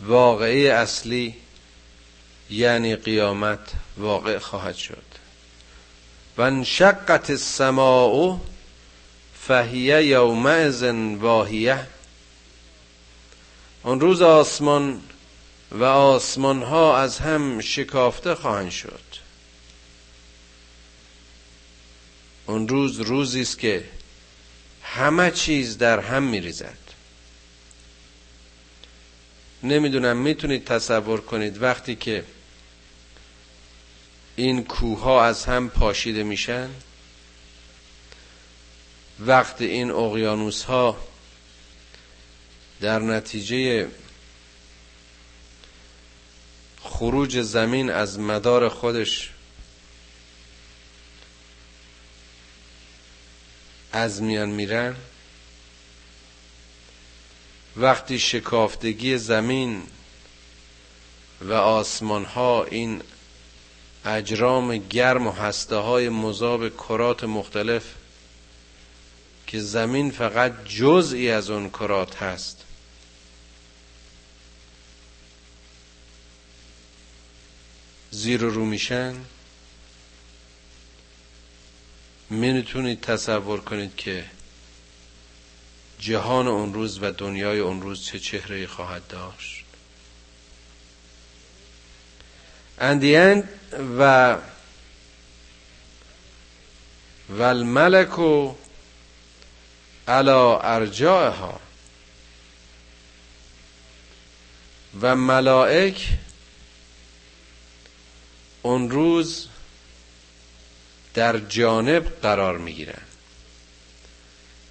واقعه 0.00 0.72
اصلی 0.72 1.34
یعنی 2.50 2.96
قیامت 2.96 3.72
واقع 3.96 4.38
خواهد 4.38 4.74
شد. 4.76 5.04
و 6.36 6.42
انشقت 6.42 7.30
السماء 7.30 8.38
فهیه 9.40 10.04
یومئذ 10.04 10.82
واهیه. 11.20 11.86
اون 13.82 14.00
روز 14.00 14.22
آسمان 14.22 15.02
و 15.70 15.84
آسمان 15.84 16.62
ها 16.62 16.98
از 16.98 17.18
هم 17.18 17.60
شکافته 17.60 18.34
خواهند 18.34 18.70
شد. 18.70 19.00
اون 22.46 22.68
روز 22.68 23.00
روزی 23.00 23.40
است 23.40 23.58
که 23.58 23.84
همه 24.82 25.30
چیز 25.30 25.78
در 25.78 26.00
هم 26.00 26.22
میریزد. 26.22 26.78
نمی‌دونم 29.62 30.16
می‌تونید 30.16 30.64
تصور 30.64 31.20
کنید 31.20 31.62
وقتی 31.62 31.96
که 31.96 32.24
این 34.36 34.64
کوه 34.64 35.00
ها 35.00 35.24
از 35.24 35.44
هم 35.44 35.70
پاشیده 35.70 36.22
میشن 36.22 36.70
وقتی 39.20 39.64
این 39.64 39.90
اقیانوس 39.90 40.62
ها 40.64 41.11
در 42.82 42.98
نتیجه 42.98 43.88
خروج 46.82 47.40
زمین 47.40 47.90
از 47.90 48.18
مدار 48.18 48.68
خودش 48.68 49.30
از 53.92 54.22
میان 54.22 54.48
میرن 54.48 54.96
وقتی 57.76 58.18
شکافتگی 58.18 59.18
زمین 59.18 59.82
و 61.40 61.52
آسمان 61.52 62.24
ها 62.24 62.64
این 62.64 63.02
اجرام 64.04 64.76
گرم 64.76 65.26
و 65.26 65.30
هسته 65.30 65.76
های 65.76 66.08
مذاب 66.08 66.68
کرات 66.68 67.24
مختلف 67.24 67.84
که 69.46 69.60
زمین 69.60 70.10
فقط 70.10 70.64
جزئی 70.64 71.30
از 71.30 71.50
اون 71.50 71.68
کرات 71.68 72.16
هست. 72.16 72.64
زیر 78.12 78.40
رو 78.40 78.64
میشن. 78.64 79.14
می‌تونید 82.30 83.00
تصور 83.00 83.60
کنید 83.60 83.96
که 83.96 84.24
جهان 85.98 86.46
اون 86.46 86.74
روز 86.74 87.02
و 87.02 87.10
دنیای 87.10 87.58
اون 87.58 87.82
روز 87.82 88.04
چه 88.04 88.18
چهره 88.18 88.66
خواهد 88.66 89.06
داشت. 89.08 89.64
اندیان 92.78 93.48
و 93.98 94.36
و 97.28 97.42
الملک 97.42 98.18
و 98.18 98.54
علا 100.08 100.58
ارجاعها. 100.58 101.60
و 105.00 105.16
ملائک 105.16 106.08
اون 108.62 108.90
روز 108.90 109.48
در 111.14 111.38
جانب 111.38 112.20
قرار 112.22 112.58
می‌گیرن 112.58 113.02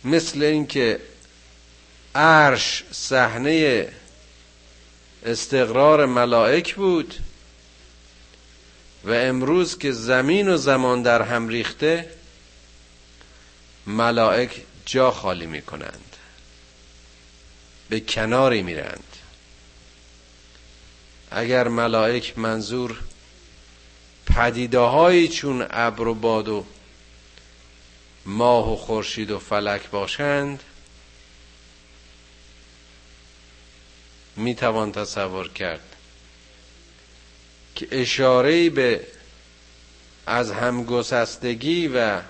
مثل 0.03 0.43
اینکه 0.43 0.99
عرش 2.15 2.83
صحنه 2.91 3.87
استقرار 5.25 6.05
ملائک 6.05 6.75
بود 6.75 7.15
و 9.03 9.11
امروز 9.11 9.77
که 9.77 9.91
زمین 9.91 10.49
و 10.49 10.57
زمان 10.57 11.01
در 11.01 11.21
هم 11.21 11.47
ریخته 11.47 12.09
ملائک 13.87 14.61
جا 14.85 15.11
خالی 15.11 15.45
می 15.45 15.61
کنند 15.61 16.15
به 17.89 17.99
کناری 17.99 18.61
میرند. 18.61 19.03
اگر 21.31 21.67
ملائک 21.67 22.37
منظور 22.39 22.99
پدیده 24.35 25.27
چون 25.27 25.67
ابر 25.69 26.07
و 26.07 26.13
باد 26.13 26.47
و 26.47 26.65
ماه 28.25 28.73
و 28.73 28.75
خورشید 28.75 29.31
و 29.31 29.39
فلک 29.39 29.89
باشند 29.89 30.63
می 34.35 34.55
توان 34.55 34.91
تصور 34.91 35.49
کرد 35.49 35.95
که 37.75 37.87
اشاره 37.91 38.69
به 38.69 39.07
از 40.25 40.51
همگسستگی 40.51 41.87
و 41.87 42.21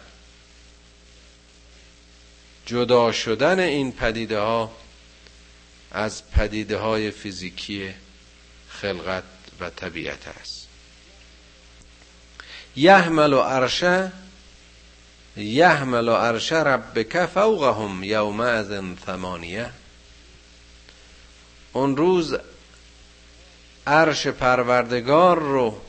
جدا 2.65 3.11
شدن 3.11 3.59
این 3.59 3.91
پدیده 3.91 4.39
ها 4.39 4.71
از 5.91 6.31
پدیده 6.31 6.77
های 6.77 7.11
فیزیکی 7.11 7.93
خلقت 8.69 9.23
و 9.59 9.69
طبیعت 9.69 10.27
است. 10.27 10.60
یحمل 12.75 13.33
عرشه 13.33 14.11
یحمل 15.37 16.09
عرش 16.09 16.51
ربک 16.51 17.25
فوقهم 17.25 18.03
یومئذ 18.03 18.81
ثمانیه. 19.05 19.69
اون 21.73 21.97
روز 21.97 22.35
عرش 23.87 24.27
پروردگار 24.27 25.39
رو 25.39 25.81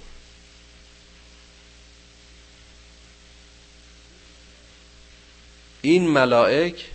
این 5.83 6.09
ملائک 6.09 6.91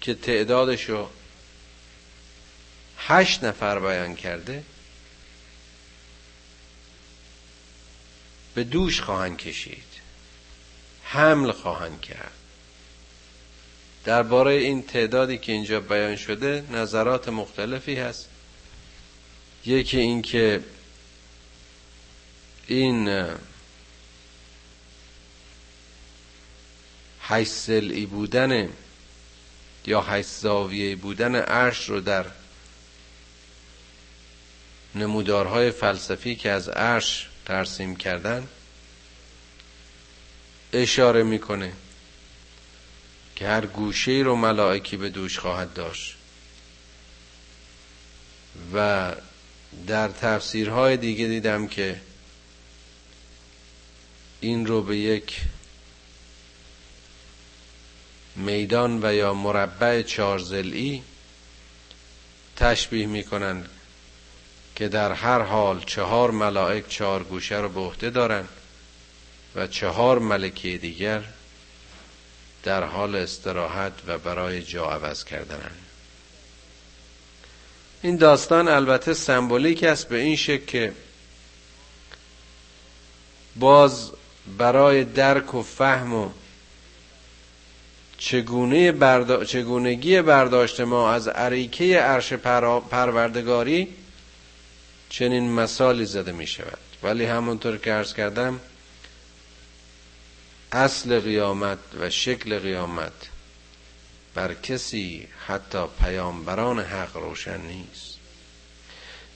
که 0.00 0.14
تعدادشو 0.14 1.08
هشت 2.98 3.44
نفر 3.44 3.80
بیان 3.80 4.14
کرده 4.14 4.64
به 8.54 8.64
دوش 8.64 9.00
خواهند 9.00 9.36
کشید. 9.36 9.84
حمل 11.02 11.52
خواهند 11.52 12.00
کرد. 12.00 12.32
درباره 14.04 14.52
این 14.52 14.82
تعدادی 14.82 15.38
که 15.38 15.52
اینجا 15.52 15.80
بیان 15.80 16.16
شده 16.16 16.64
نظرات 16.72 17.28
مختلفی 17.28 17.94
هست. 17.94 18.28
یکی 19.66 19.98
اینکه 19.98 20.60
این 22.66 23.28
هشت 27.20 27.50
سلعی 27.50 28.06
بودن 28.06 28.68
یا 29.86 30.00
هشت 30.00 30.28
زاویه 30.28 30.96
بودن 30.96 31.36
عرش 31.36 31.88
رو 31.88 32.00
در 32.00 32.24
نمودارهای 34.94 35.70
فلسفی 35.70 36.36
که 36.36 36.50
از 36.50 36.68
عرش 36.68 37.28
ترسیم 37.46 37.96
کردن 37.96 38.48
اشاره 40.72 41.22
می‌کنه 41.22 41.72
که 43.36 43.46
هر 43.46 43.66
گوشه 43.66 44.12
رو 44.24 44.36
ملائکی 44.36 44.96
به 44.96 45.10
دوش 45.10 45.38
خواهد 45.38 45.72
داشت 45.72 46.16
و 48.74 49.12
در 49.86 50.08
تفسیرهای 50.08 50.96
دیگه 50.96 51.26
دیدم 51.26 51.66
که 51.66 52.00
این 54.40 54.66
رو 54.66 54.82
به 54.82 54.96
یک 54.96 55.40
میدان 58.36 59.00
و 59.02 59.14
یا 59.14 59.34
مربع 59.34 60.02
چارزلی 60.02 61.02
تشبیه 62.56 63.06
می‌کنند. 63.06 63.68
که 64.76 64.88
در 64.88 65.12
هر 65.12 65.42
حال 65.42 65.80
چهار 65.86 66.30
ملائک 66.30 66.88
چهار 66.88 67.22
گوشه 67.22 67.56
رو 67.56 67.68
به 67.68 67.80
عهده 67.80 68.10
دارند 68.10 68.48
و 69.54 69.66
چهار 69.66 70.18
ملکه 70.18 70.78
دیگر 70.78 71.22
در 72.62 72.84
حال 72.84 73.16
استراحت 73.16 73.92
و 74.06 74.18
برای 74.18 74.62
جا 74.62 74.90
عوض 74.90 75.24
کردن 75.24 75.70
این 78.02 78.16
داستان 78.16 78.68
البته 78.68 79.14
سمبولیک 79.14 79.84
است 79.84 80.08
به 80.08 80.18
این 80.18 80.36
شکل 80.36 80.64
که 80.66 80.92
باز 83.56 84.10
برای 84.58 85.04
درک 85.04 85.54
و 85.54 85.62
فهم 85.62 86.14
و 86.14 86.30
چگونه 88.18 88.92
بردا... 88.92 89.44
چگونگی 89.44 90.22
برداشت 90.22 90.80
ما 90.80 91.12
از 91.12 91.28
عریکه 91.28 91.98
عرش 91.98 92.32
پروردگاری 92.90 93.88
چنین 95.18 95.52
مثالی 95.52 96.04
زده 96.04 96.32
می 96.32 96.46
شود. 96.46 96.78
ولی 97.02 97.24
همونطور 97.24 97.76
که 97.76 97.92
عرض 97.92 98.14
کردم 98.14 98.60
اصل 100.72 101.20
قیامت 101.20 101.78
و 102.00 102.10
شکل 102.10 102.58
قیامت 102.58 103.12
بر 104.34 104.54
کسی 104.54 105.28
حتی 105.46 105.78
پیامبران 106.00 106.80
حق 106.80 107.16
روشن 107.16 107.60
نیست. 107.60 108.18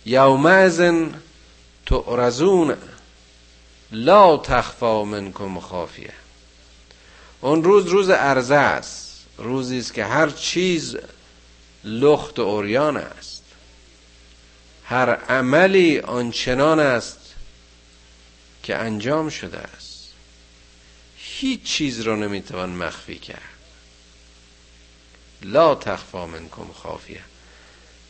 یومئذ 0.07 0.93
تعرضون 1.87 2.77
لا 3.93 4.37
تخفا 4.37 5.05
منکم 5.05 5.61
خافیه. 5.61 6.13
اون 7.41 7.65
روز 7.65 7.87
روز 7.87 8.11
عرضه 8.11 8.55
است. 8.55 9.27
روزی 9.37 9.79
است 9.79 9.95
که 9.95 10.05
هر 10.05 10.31
چیز 10.31 10.97
لخت 11.85 12.39
و 12.39 12.43
اوریان 12.43 12.97
است. 12.97 13.38
هر 14.89 15.11
عملی 15.11 15.99
آنچنان 15.99 16.81
است 16.81 17.35
که 18.63 18.77
انجام 18.77 19.31
شده 19.31 19.59
است. 19.59 20.13
هیچ 21.17 21.63
چیز 21.63 22.01
را 22.01 22.17
نمی‌توان 22.17 22.71
مخفی 22.71 23.19
کرد. 23.19 23.59
لا 25.43 25.75
تخفا 25.75 26.27
منکم 26.27 26.73
خافیه. 26.75 27.21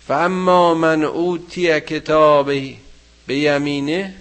فاما 0.08 0.74
من 0.74 1.04
اوتی 1.04 1.80
کتابی 1.80 2.78
به 3.26 3.36
یمینه 3.36 4.14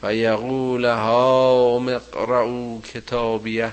فیقول 0.00 0.84
ها 0.84 1.78
مقرعو 1.78 2.80
کتابیه. 2.80 3.72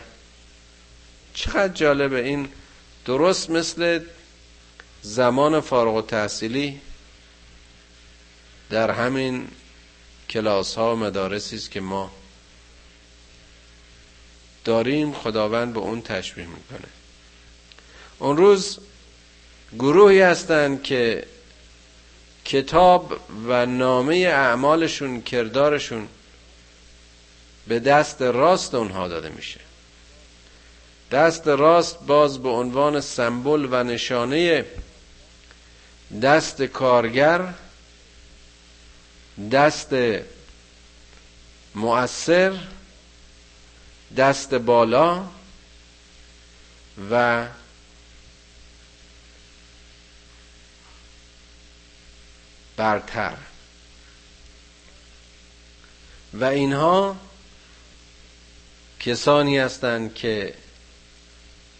چقدر 1.34 1.74
جالبه. 1.74 2.24
این 2.24 2.50
درست 3.06 3.50
مثل 3.50 4.00
زمان 5.02 5.60
فارغ 5.60 5.96
و 5.96 6.02
تحصیلی 6.02 6.82
در 8.70 8.92
همین 8.92 9.48
کلاس 10.30 10.76
ها 10.76 10.96
و 10.96 11.00
مدارسی 11.00 11.56
است 11.56 11.72
که 11.72 11.82
ما 11.82 12.12
داریم 14.66 15.14
خداوند 15.14 15.74
به 15.74 15.80
اون 15.80 16.02
تشبیه 16.02 16.46
می‌کنه. 16.46 16.88
اون 18.20 18.38
روز 18.38 18.80
گروهی 19.80 20.22
هستند 20.22 20.84
که 20.84 21.28
کتاب 22.46 23.20
و 23.48 23.66
نامه 23.66 24.16
اعمالشون 24.16 25.22
کردارشون 25.22 26.08
به 27.68 27.80
دست 27.80 28.22
راست 28.22 28.76
اونها 28.76 29.08
داده 29.08 29.30
میشه. 29.30 29.60
دست 31.12 31.48
راست 31.48 32.00
باز 32.00 32.44
به 32.44 32.50
عنوان 32.50 33.02
سمبل 33.02 33.68
و 33.72 33.84
نشانه 33.84 34.66
دست 36.22 36.62
کارگر 36.62 37.54
دست 39.52 39.93
مؤثر 41.76 42.58
دست 44.17 44.54
بالا 44.54 45.28
و 47.12 47.47
برتر. 52.78 53.38
و 56.34 56.43
اینها 56.43 57.17
کسانی 59.00 59.58
هستند 59.58 60.13
که 60.13 60.54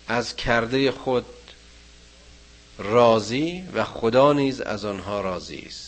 از 0.08 0.36
کرده 0.36 0.92
خود 0.92 1.26
راضی 2.78 3.64
و 3.74 3.84
خدا 3.84 4.34
نیز 4.34 4.62
از 4.62 4.86
آنها 4.86 5.22
راضی 5.22 5.60
است. 5.60 5.87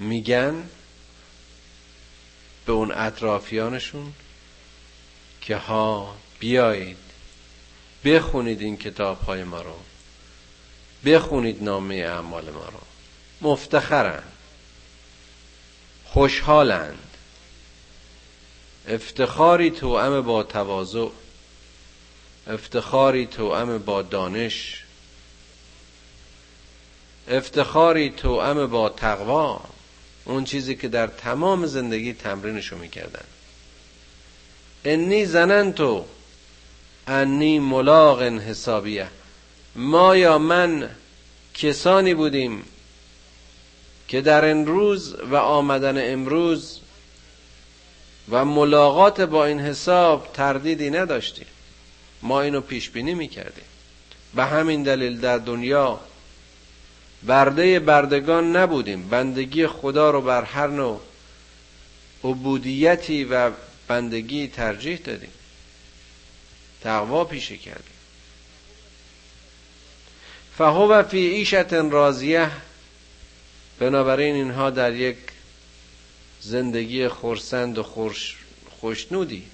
میگن 0.00 0.68
به 2.66 2.72
اون 2.72 2.92
اطرافیانشون 2.92 4.12
که 5.40 5.56
ها 5.56 6.16
بیایید 6.38 6.96
بخونید 8.04 8.60
این 8.60 8.76
کتاب 8.76 9.20
های 9.20 9.44
ما 9.44 9.62
رو 9.62 9.74
بخونید 11.04 11.62
نامه 11.62 11.94
اعمال 11.94 12.50
ما 12.50 12.64
رو. 12.64 12.80
مفتخرند 13.40 14.32
خوشحالند. 16.04 16.98
افتخاری 18.88 19.70
توأم 19.70 20.20
با 20.20 20.42
تواضع 20.42 21.08
افتخاری 22.46 23.26
توأم 23.26 23.78
با 23.78 24.02
دانش 24.02 24.84
افتخاری 27.28 28.10
توأم 28.10 28.66
با 28.66 28.88
تقوا. 28.88 29.60
اون 30.24 30.44
چیزی 30.44 30.74
که 30.74 30.88
در 30.88 31.06
تمام 31.06 31.66
زندگی 31.66 32.12
تمرینشو 32.12 32.78
می‌کردن. 32.78 33.24
انی 34.84 35.26
زننتو 35.26 36.04
انی 37.06 37.58
ملاق 37.58 38.22
حسابیه. 38.22 39.06
ما 39.76 40.16
یا 40.16 40.38
من 40.38 40.90
کسانی 41.54 42.14
بودیم 42.14 42.64
که 44.08 44.20
در 44.20 44.44
این 44.44 44.66
روز 44.66 45.14
و 45.14 45.36
آمدن 45.36 46.12
امروز 46.12 46.80
و 48.30 48.44
ملاقات 48.44 49.20
با 49.20 49.46
این 49.46 49.60
حساب 49.60 50.32
تردیدی 50.32 50.90
نداشتیم. 50.90 51.46
ما 52.22 52.40
اینو 52.40 52.60
پیش 52.60 52.90
بینی 52.90 53.14
می‌کردیم. 53.14 53.64
به 54.34 54.44
همین 54.44 54.82
دلیل 54.82 55.20
در 55.20 55.38
دنیا 55.38 56.00
برده 57.26 57.80
بردگان 57.80 58.56
نبودیم. 58.56 59.08
بندگی 59.08 59.66
خدا 59.66 60.10
رو 60.10 60.20
بر 60.20 60.44
هر 60.44 60.66
نوع 60.66 61.00
عبودیتی 62.24 63.24
و 63.24 63.50
بندگی 63.88 64.48
ترجیح 64.48 64.98
دادیم. 64.98 65.32
تقوا 66.80 67.24
پیشه 67.24 67.56
کردیم. 67.56 67.84
فهو 70.58 71.02
فی 71.02 71.28
عیشت 71.28 71.72
راضیه. 71.72 72.50
بنابراین 73.78 74.34
اینها 74.34 74.70
در 74.70 74.94
یک 74.94 75.16
زندگی 76.40 77.08
خورسند 77.08 77.78
و 77.78 77.82
خوش 77.82 78.36
خوشنودی 78.80 79.46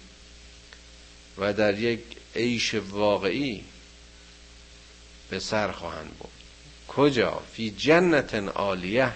و 1.38 1.52
در 1.52 1.78
یک 1.78 2.00
عیش 2.36 2.74
واقعی 2.74 3.64
به 5.30 5.38
سر 5.38 5.72
خواهند 5.72 6.10
بود 6.18 6.35
کجا؟ 6.96 7.42
فی 7.52 7.70
جنت 7.70 8.34
عالیه. 8.34 9.12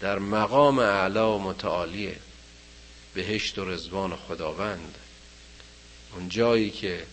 در 0.00 0.18
مقام 0.18 0.78
اعلا 0.78 1.38
و 1.38 1.42
متعالیه. 1.42 2.16
بهشت 3.14 3.58
و 3.58 3.64
رزوان 3.64 4.16
خداوند. 4.16 4.98
اون 6.14 6.28
جایی 6.28 6.70
که 6.70 7.06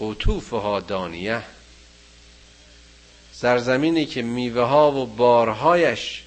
عطوفها 0.00 0.80
دانیه. 0.80 1.42
سرزمینی 3.32 4.06
که 4.06 4.22
میوه 4.22 4.62
ها 4.62 4.92
و 4.92 5.06
بارهایش 5.06 6.22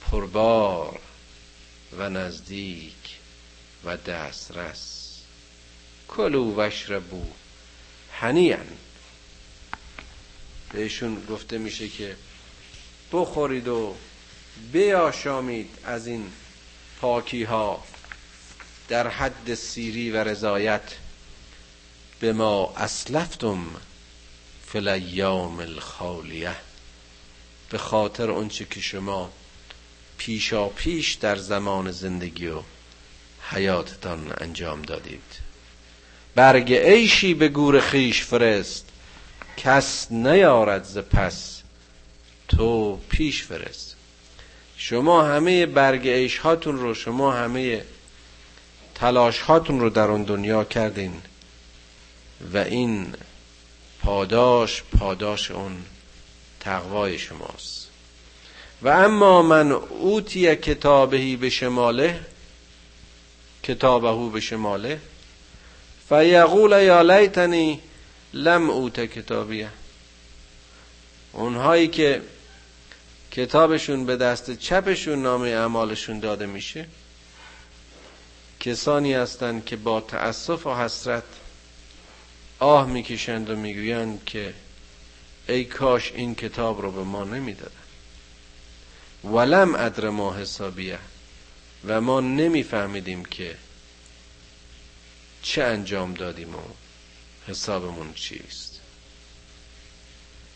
پربار 0.00 0.98
و 1.98 2.10
نزدیک 2.10 3.16
و 3.84 3.96
دسترس. 3.96 5.02
کلو 6.08 6.54
وشربو 6.54 7.26
هنیان 8.12 8.66
بهشون 10.76 11.24
گفته 11.30 11.58
میشه 11.58 11.88
که 11.88 12.16
بخورید 13.12 13.68
و 13.68 13.94
بیاشامید 14.72 15.70
از 15.84 16.06
این 16.06 16.32
پاکی 17.00 17.44
ها 17.44 17.84
در 18.88 19.08
حد 19.08 19.54
سیری 19.54 20.10
و 20.10 20.16
رضایت. 20.16 20.82
به 22.20 22.32
ما 22.32 22.74
اسلفتم 22.76 23.66
فی 24.66 24.78
الایام 24.78 25.60
الخالیه. 25.60 26.56
به 27.70 27.78
خاطر 27.78 28.30
اونچه 28.30 28.64
که 28.64 28.80
شما 28.80 29.32
پیشا 30.18 30.68
پیش 30.68 31.14
در 31.14 31.36
زمان 31.36 31.90
زندگی 31.90 32.46
و 32.46 32.62
حیاتتان 33.50 34.32
انجام 34.38 34.82
دادید. 34.82 35.46
برگ 36.34 36.72
عیشی 36.72 37.34
به 37.34 37.48
گور 37.48 37.80
خیش 37.80 38.22
فرست. 38.22 38.85
کس 39.56 40.06
نیارد 40.10 40.84
ز 40.84 40.98
پس 40.98 41.62
تو 42.48 42.96
پیش 43.08 43.42
فرست. 43.42 43.96
شما 44.76 45.22
همه 45.22 45.66
برگ 45.66 46.08
عیش 46.08 46.38
هاتون 46.38 46.78
رو 46.78 46.94
شما 46.94 47.32
همه 47.32 47.84
تلاش 48.94 49.40
هاتون 49.40 49.80
رو 49.80 49.90
در 49.90 50.10
اون 50.10 50.22
دنیا 50.22 50.64
کردین 50.64 51.22
و 52.52 52.58
این 52.58 53.14
پاداش 54.02 54.82
پاداش 54.98 55.50
اون 55.50 55.76
تقوای 56.60 57.18
شماست. 57.18 57.88
و 58.82 58.88
اما 58.88 59.42
من 59.42 59.72
اوتی 59.72 60.56
کتابهی 60.56 61.36
به 61.36 61.50
شماله 61.50 62.20
کتابهو 63.62 64.30
به 64.30 64.40
شماله 64.40 65.00
فیقول 66.08 66.70
یا 66.82 67.02
لیتنی 67.02 67.80
لم 68.36 68.70
اوت 68.70 69.00
کتابیه 69.00 69.70
اونهایی 71.32 71.88
که 71.88 72.22
کتابشون 73.30 74.06
به 74.06 74.16
دست 74.16 74.50
چپشون 74.50 75.22
نامه 75.22 75.48
اعمالشون 75.48 76.20
داده 76.20 76.46
میشه 76.46 76.86
کسانی 78.60 79.14
هستند 79.14 79.64
که 79.64 79.76
با 79.76 80.00
تأسف 80.00 80.66
و 80.66 80.74
حسرت 80.74 81.24
آه 82.58 82.88
می‌کشند 82.88 83.50
و 83.50 83.56
می‌گویند 83.56 84.24
که 84.24 84.54
ای 85.48 85.64
کاش 85.64 86.12
این 86.12 86.34
کتاب 86.34 86.82
رو 86.82 86.92
به 86.92 87.02
ما 87.02 87.24
نمی‌دادن. 87.24 87.72
ولم 89.24 89.74
ادر 89.74 90.08
ما 90.08 90.34
حسابیه. 90.34 90.98
و 91.86 92.00
ما 92.00 92.20
نمیفهمیدیم 92.20 93.24
که 93.24 93.56
چه 95.42 95.62
انجام 95.62 96.14
دادیم 96.14 96.54
و 96.54 96.85
حسابمون 97.46 98.14
چیست؟ 98.14 98.80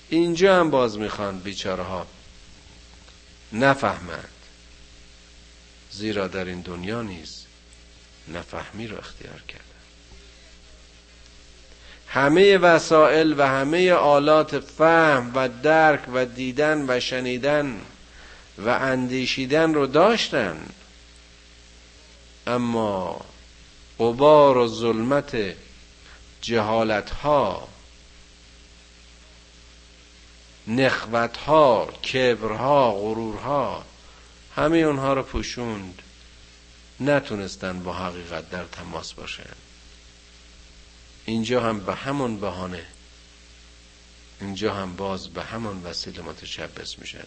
اینجا 0.09 0.61
هم 0.61 0.71
باز 0.71 0.99
می‌خوان 0.99 1.39
بیچاره 1.39 1.83
ها 1.83 2.07
نفهمند. 3.53 4.29
زیرا 5.91 6.29
در 6.29 6.45
این 6.45 6.61
دنیا 6.61 7.03
نیز 7.03 7.45
نفهمی 8.29 8.87
رو 8.87 8.99
اختیار 8.99 9.43
کرد 9.49 9.61
همه 12.09 12.59
وسایل 12.59 13.35
و 13.39 13.43
همه 13.47 13.93
آلات 13.93 14.59
فهم 14.59 15.33
و 15.35 15.49
درک 15.63 16.01
و 16.15 16.27
دیدن 16.27 16.85
و 16.89 17.01
شنیدن 17.01 17.81
و 18.59 18.69
اندیشیدن 18.69 19.75
رو 19.75 19.87
داشتن. 19.87 20.61
اما 22.47 23.21
قبار 23.99 24.59
و 24.59 24.69
ظلمت 24.69 25.37
جهالت 26.41 27.11
ها 27.11 27.69
نخوت 30.67 31.37
ها 31.37 31.87
کبرها 31.87 32.93
غرورها 32.93 33.85
همه 34.57 34.79
اونها 34.79 35.13
رو 35.13 35.23
پوشوند 35.23 36.03
نتونستن 37.01 37.83
با 37.83 37.93
حقیقت 37.93 38.51
در 38.51 38.65
تماس 38.65 39.13
باشن. 39.13 39.55
اینجا 41.25 41.61
هم 41.63 41.81
به 41.81 41.95
همون 41.95 42.41
بهانه 42.41 42.87
اینجا 44.41 44.75
هم 44.75 44.97
باز 44.97 45.29
به 45.29 45.43
همون 45.43 45.83
وسیله 45.83 46.23
متشبس 46.23 46.99
میشن 46.99 47.27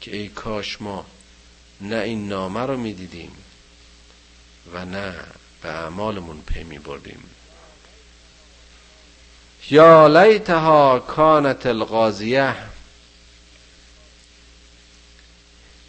که 0.00 0.16
ای 0.16 0.28
کاش 0.28 0.80
ما 0.80 1.06
نه 1.80 1.96
این 1.96 2.28
نامه 2.28 2.60
رو 2.60 2.76
می‌دیدیم 2.76 3.32
و 4.72 4.84
نه 4.84 5.14
به 5.62 5.68
اعمالمون 5.68 6.42
پی 6.42 6.64
می 6.64 6.78
بردیم 6.78 7.30
یا 9.70 10.06
لیتها 10.06 10.98
کانت 10.98 11.66
القاضیه 11.66 12.54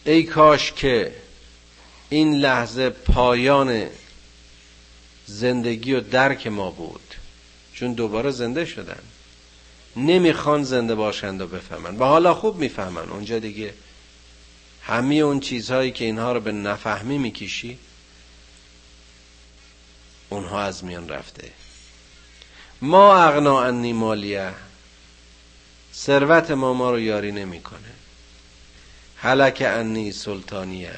ای 0.05 0.23
کاش 0.23 0.71
که 0.71 1.15
این 2.09 2.35
لحظه 2.35 2.89
پایان 2.89 3.87
زندگی 5.25 5.93
و 5.93 5.99
درک 5.99 6.47
ما 6.47 6.71
بود. 6.71 7.15
چون 7.73 7.93
دوباره 7.93 8.31
زنده 8.31 8.65
شدن. 8.65 8.99
نمی‌خوان 9.95 10.63
زنده 10.63 10.95
باشند 10.95 11.41
و 11.41 11.47
بفهمن. 11.47 11.97
و 11.97 12.03
حالا 12.03 12.33
خوب 12.33 12.57
می‌فهمن. 12.57 13.09
اونجا 13.09 13.39
دیگه 13.39 13.73
همه 14.83 15.15
اون 15.15 15.39
چیزهایی 15.39 15.91
که 15.91 16.05
اینها 16.05 16.33
رو 16.33 16.39
به 16.39 16.51
نفهمی 16.51 17.17
می‌کشی 17.17 17.79
اونها 20.29 20.61
از 20.61 20.83
میان 20.83 21.09
رفته. 21.09 21.51
ما 22.81 23.23
اغنا 23.23 23.63
انی 23.63 23.93
مالیه. 23.93 24.53
ثروت 25.93 26.51
ما 26.51 26.73
ما 26.73 26.91
رو 26.91 26.99
یاری 26.99 27.31
نمی‌کنه. 27.31 27.91
حلک 29.15 29.63
انی 29.65 30.11
سلطانیه. 30.11 30.95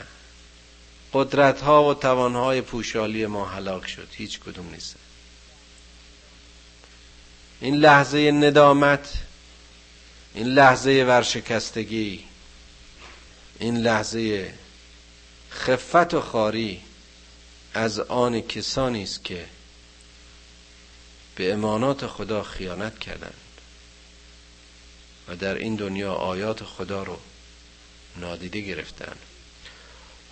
قدرت 1.13 1.61
ها 1.61 1.89
و 1.89 1.93
توان 1.93 2.35
های 2.35 2.61
پوشالی 2.61 3.25
ما 3.25 3.45
هلاک 3.45 3.87
شد. 3.87 4.07
هیچ 4.11 4.39
کدوم 4.39 4.69
نیست. 4.69 4.95
این 7.61 7.75
لحظه 7.75 8.31
ندامت 8.31 9.13
این 10.33 10.47
لحظه 10.47 11.05
ورشکستگی 11.07 12.23
این 13.59 13.77
لحظه 13.77 14.53
خفت 15.51 16.13
و 16.13 16.21
خاری 16.21 16.81
از 17.73 17.99
آن 17.99 18.41
کسانی 18.41 19.03
است 19.03 19.23
که 19.23 19.45
به 21.41 21.53
امانات 21.53 22.07
خدا 22.07 22.43
خیانت 22.43 22.99
کردند 22.99 23.33
و 25.27 25.35
در 25.35 25.55
این 25.55 25.75
دنیا 25.75 26.13
آیات 26.13 26.63
خدا 26.63 27.03
رو 27.03 27.19
نادیده 28.17 28.61
گرفتند 28.61 29.19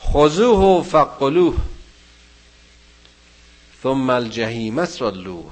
خذوه 0.02 0.84
فقلوه 0.84 1.58
ثم 3.84 4.10
الجحیم 4.10 4.86
صلوه. 4.86 5.52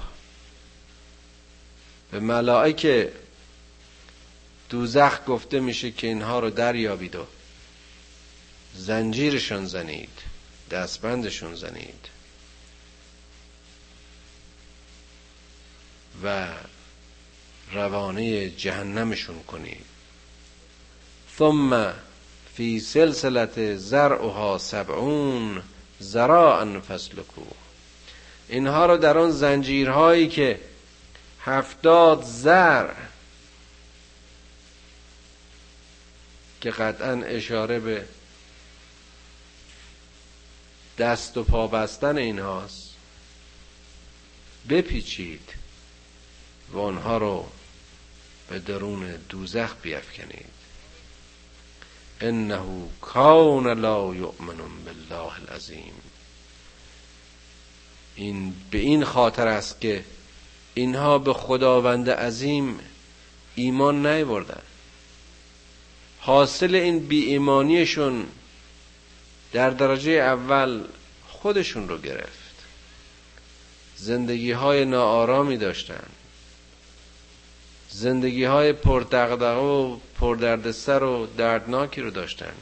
به 2.12 2.20
ملائکه 2.20 3.14
دوزخ 4.70 5.20
گفته 5.28 5.60
میشه 5.60 5.91
که 5.91 6.08
اینها 6.08 6.39
رو 6.39 6.49
دریابید 6.49 7.16
و 7.16 7.26
زنجیرشون 8.76 9.66
زنید 9.66 10.20
دستبندشون 10.72 11.55
زنید. 11.55 12.16
و 16.24 16.47
روانه 17.74 18.49
جهنمشون 18.49 19.43
کنید 19.43 19.86
ثم 21.38 21.93
فی 22.55 22.80
سلسلت 22.80 23.76
زرعها 23.76 24.57
سبعون 24.57 25.61
زراعا 25.99 26.82
فسلکو 26.82 27.41
اینها 28.47 28.86
رو 28.86 28.97
در 28.97 29.18
آن 29.18 29.32
زنجیرهایی 29.32 30.28
که 30.28 30.59
هفتاد 31.41 32.24
زر 32.24 32.89
که 36.61 36.72
قطعا 36.72 37.13
اشاره 37.13 37.80
به 37.80 38.05
دست 40.97 41.38
و 41.38 41.43
پا 41.43 41.68
بستن 41.68 42.18
اینهاست 42.18 42.93
بپیچید. 44.70 45.57
و 46.72 46.80
آنها 46.80 47.18
رو 47.18 47.47
به 48.49 48.59
درون 48.59 49.15
دوزخ 49.30 49.76
بیافکنید 49.82 50.57
انه 52.22 52.61
کان 53.01 53.80
لا 53.80 54.15
یؤمن 54.15 54.57
بالله 54.86 55.34
العظیم. 55.41 55.93
این 58.15 58.53
به 58.72 58.78
این 58.78 59.05
خاطر 59.05 59.47
است 59.47 59.82
که 59.82 60.03
اینها 60.74 61.20
به 61.20 61.34
خداوند 61.34 62.09
عظیم 62.09 62.80
ایمان 63.55 64.05
نیاوردن 64.05 64.61
حاصل 66.20 66.76
این 66.76 67.07
بی 67.07 67.26
ایمانیشون 67.26 68.26
در 69.53 69.70
درجه 69.70 70.11
اول 70.11 70.84
خودشون 71.28 71.89
رو 71.89 71.97
گرفت. 71.97 72.47
زندگی 73.95 74.51
های 74.51 74.86
ناآرامی 74.86 75.57
داشتن 75.57 76.03
زندگی 77.89 78.43
های 78.43 78.73
پردقدقه 78.73 79.59
و 79.59 79.97
پردردسر 80.19 81.03
و 81.03 81.27
دردناکی 81.38 82.01
رو 82.01 82.09
داشتن. 82.09 82.53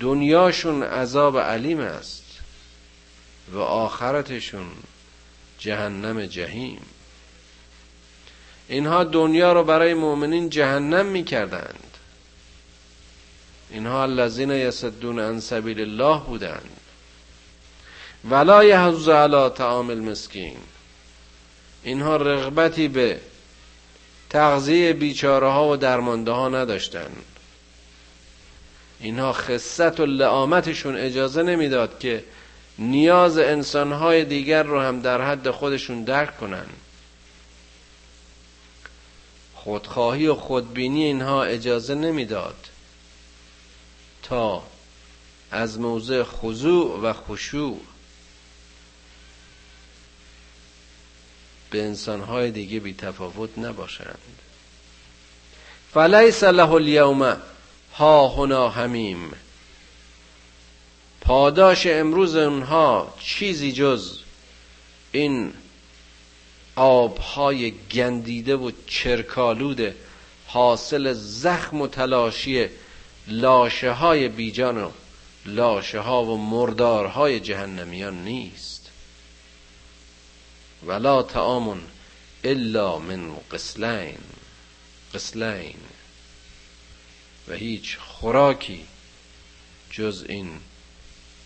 دنیاشون 0.00 0.82
عذاب 0.82 1.38
علیم 1.38 1.80
است 1.80 2.24
و 3.52 3.58
آخرتشون 3.58 4.66
جهنم 5.58 6.26
جهیم. 6.26 6.82
اینها 8.68 9.04
دنیا 9.04 9.52
رو 9.52 9.64
برای 9.64 9.94
مؤمنین 9.94 10.50
جهنم 10.50 11.06
می‌کردند. 11.06 11.96
اینها 13.70 14.02
الذین 14.02 14.50
یصدون 14.50 15.18
عن 15.18 15.40
سبیل 15.40 15.80
الله 15.80 16.20
بودند. 16.20 16.80
ولا 18.30 18.64
یحض 18.64 19.08
علی 19.08 19.50
طعام 19.50 19.90
المسکین. 19.90 20.56
اینها 21.82 22.16
رغبتی 22.16 22.88
به 22.88 23.20
تغذیه 24.34 24.92
بیچاره 24.92 25.48
ها 25.48 25.68
و 25.68 25.76
درمانده 25.76 26.30
ها 26.30 26.48
نداشتن. 26.48 27.10
اینها 29.00 29.32
خصت 29.32 30.00
و 30.00 30.06
لعامتشون 30.06 30.96
اجازه 30.96 31.42
نمی‌داد 31.42 31.98
که 31.98 32.24
نیاز 32.78 33.38
انسانهای 33.38 34.24
دیگر 34.24 34.62
رو 34.62 34.80
هم 34.80 35.00
در 35.00 35.22
حد 35.22 35.50
خودشون 35.50 36.04
درک 36.04 36.38
کنن. 36.38 36.66
خودخواهی 39.54 40.26
و 40.26 40.34
خودبینی 40.34 41.04
اینها 41.04 41.44
اجازه 41.44 41.94
نمی‌داد 41.94 42.68
تا 44.22 44.62
از 45.50 45.80
موضع 45.80 46.22
خضوع 46.22 47.00
و 47.00 47.12
خشوع 47.12 47.80
به 51.74 51.82
انسانهای 51.82 52.50
دیگه 52.50 52.80
بی 52.80 52.94
تفاوت 52.94 53.58
نباشند. 53.58 54.18
فلیس 55.94 56.44
له 56.44 56.72
اليوم 56.72 57.36
ها 57.94 58.28
هنا 58.28 58.68
همیم 58.68 59.32
پاداش 61.20 61.86
امروز 61.86 62.36
اونها 62.36 63.14
چیزی 63.20 63.72
جز 63.72 64.18
این 65.12 65.52
آبهای 66.76 67.70
گندیده 67.92 68.56
و 68.56 68.70
چرکالود 68.86 69.94
حاصل 70.46 71.12
زخم 71.12 71.80
و 71.80 71.86
تلاشی 71.86 72.68
لاشه 73.28 73.92
های 73.92 74.28
بیجان 74.28 74.84
و 74.84 74.90
لاشه 75.46 76.00
ها 76.00 76.24
و 76.24 76.38
مردارهای 76.38 77.40
جهنمیان 77.40 78.24
نیست. 78.24 78.73
ولا 80.86 81.22
تعامن 81.22 81.80
الا 82.44 82.98
من 82.98 83.36
قسلین 83.50 84.18
قسلین 85.14 85.78
و 87.48 87.54
هیچ 87.54 87.98
خوراکی 87.98 88.86
جز 89.90 90.24
این 90.28 90.60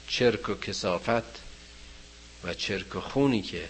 چرک 0.09 0.49
و 0.49 0.55
کسافت 0.55 1.43
و 2.45 2.55
چرک 2.55 2.97
و 2.97 3.01
خونی 3.01 3.43
که 3.43 3.69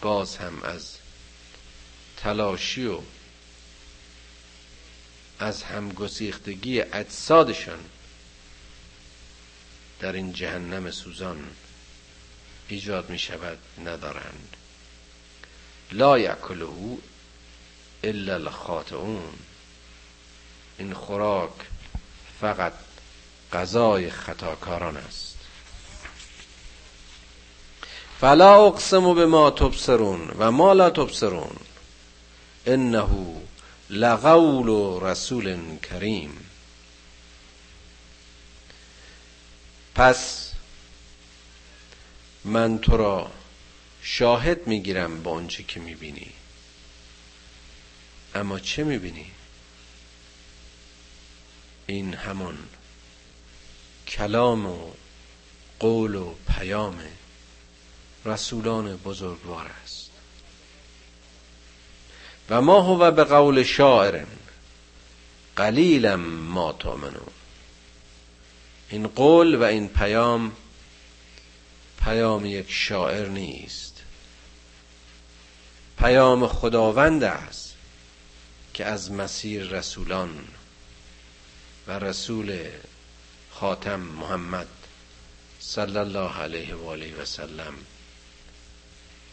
باز 0.00 0.36
هم 0.36 0.62
از 0.62 0.96
تلاشی 2.16 2.86
و 2.86 3.00
از 5.38 5.62
همگسیختگی 5.62 6.80
اجسادشان 6.80 7.84
در 10.00 10.12
این 10.12 10.32
جهنم 10.32 10.90
سوزان 10.90 11.48
ایجاد 12.72 13.10
می 13.10 13.18
شود 13.18 13.58
ندارند. 13.84 14.56
لا 15.92 16.18
یکله 16.18 16.98
الا 18.04 18.34
الخاطئون. 18.34 19.32
این 20.78 20.94
خوراک 20.94 21.52
فقط 22.40 22.72
غذای 23.52 24.10
خطاکاران 24.10 24.96
است. 24.96 25.36
فلا 28.20 28.66
اقسم 28.66 29.14
به 29.14 29.26
ما 29.26 29.50
تبصرون 29.50 30.30
و 30.38 30.50
ما 30.50 30.72
لا 30.72 30.90
تبصرون. 30.90 31.56
انه 32.66 33.40
لقول 33.90 35.00
رسول 35.02 35.78
کریم. 35.78 36.50
پس 39.94 40.51
من 42.44 42.78
تو 42.78 42.96
را 42.96 43.30
شاهد 44.02 44.66
می‌گیرم 44.66 45.22
با 45.22 45.30
آنچه 45.30 45.62
که 45.62 45.80
می‌بینی. 45.80 46.30
اما 48.34 48.58
چه 48.58 48.84
می‌بینی؟ 48.84 49.30
این 51.86 52.14
همان 52.14 52.58
کلام 54.08 54.66
و 54.66 54.90
قول 55.78 56.14
و 56.14 56.34
پیام 56.48 57.02
رسولان 58.24 58.96
بزرگوار 58.96 59.70
است. 59.82 60.10
و 62.50 62.62
ما 62.62 62.80
هو 62.80 63.10
به 63.10 63.24
قول 63.24 63.62
شاعر 63.62 64.24
قلیلا 65.56 66.16
ما 66.16 66.72
تامنون 66.72 67.32
این 68.90 69.06
قول 69.06 69.54
و 69.54 69.62
این 69.62 69.88
پیام 69.88 70.52
پیام 72.04 72.46
یک 72.46 72.66
شاعر 72.68 73.28
نیست. 73.28 74.02
پیام 75.98 76.46
خداوند 76.48 77.24
است 77.24 77.74
که 78.74 78.84
از 78.84 79.12
مسیر 79.12 79.62
رسولان 79.62 80.44
و 81.86 81.98
رسول 81.98 82.68
خاتم 83.50 84.00
محمد 84.00 84.68
صلی 85.60 85.96
الله 85.98 86.38
علیه 86.38 86.74
و 86.74 86.88
آله 86.88 87.16
و 87.16 87.24
سلم. 87.24 87.74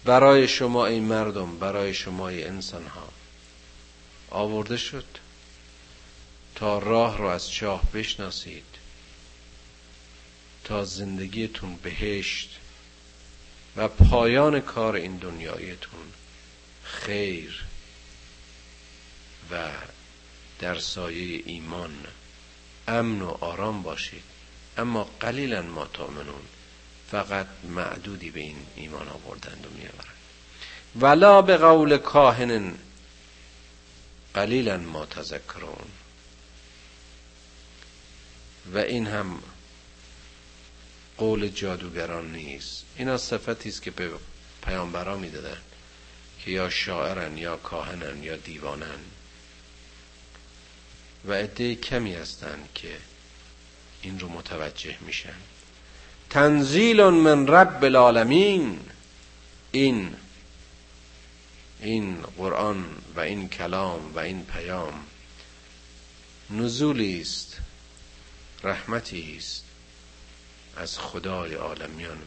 برای 0.05 0.47
شما 0.47 0.85
این 0.85 1.03
مردم 1.03 1.59
برای 1.59 1.93
شما 1.93 2.29
این 2.29 2.47
انسان 2.47 2.87
ها 2.87 3.09
آورده 4.29 4.77
شد 4.77 5.05
تا 6.55 6.79
راه 6.79 7.17
رو 7.17 7.25
از 7.25 7.51
چاه 7.51 7.91
بشناسید 7.93 8.63
تا 10.63 10.85
زندگیتون 10.85 11.75
بهشت 11.75 12.58
و 13.79 13.87
پایان 13.87 14.59
کار 14.59 14.95
این 14.95 15.17
دنیایتون 15.17 16.11
خیر 16.83 17.63
و 19.51 19.69
در 20.59 20.79
سایه 20.79 21.43
ایمان 21.45 21.91
امن 22.87 23.21
و 23.21 23.37
آرام 23.39 23.83
باشید. 23.83 24.23
اما 24.77 25.09
قلیلا 25.19 25.61
ما 25.61 25.85
تامنون 25.85 26.41
فقط 27.11 27.47
معدودی 27.63 28.31
به 28.31 28.39
این 28.39 28.57
ایمان 28.75 29.07
آوردند 29.07 29.65
و 29.65 29.69
میآورند. 29.77 30.19
ولا 30.95 31.41
به 31.41 31.57
قول 31.57 31.97
کاهن 31.97 32.75
قلیلا 34.33 34.77
ما 34.77 35.05
تذکرون. 35.05 35.89
و 38.73 38.77
این 38.77 39.07
هم 39.07 39.39
قول 41.19 41.47
جادوگران 41.47 42.31
نیست. 42.31 42.85
اینا 42.97 43.17
صفتی 43.17 43.69
است 43.69 43.81
که 43.81 43.91
به 43.91 44.09
پیامبرا 44.65 45.17
می‌دادن 45.17 45.57
که 46.39 46.51
یا 46.51 46.69
شاعرن 46.69 47.37
یا 47.37 47.57
کاهنن 47.57 48.23
یا 48.23 48.35
دیوانن. 48.35 48.99
و 51.25 51.33
عده 51.33 51.75
کمی 51.75 52.13
هستند 52.13 52.69
که 52.75 52.97
این 54.01 54.19
رو 54.19 54.29
متوجه 54.29 54.97
میشن. 55.01 55.35
تنزیل 56.29 57.03
من 57.03 57.47
رب 57.47 57.83
العالمین. 57.83 58.79
این 59.71 60.15
این 61.81 62.21
قرآن 62.37 62.85
و 63.15 63.19
این 63.19 63.49
کلام 63.49 64.13
و 64.15 64.19
این 64.19 64.43
پیام 64.43 64.93
نزولی 66.49 67.21
است 67.21 67.57
رحمتی 68.63 69.35
است. 69.37 69.68
از 70.77 70.99
خدای 70.99 71.53
عالمیان 71.53 72.17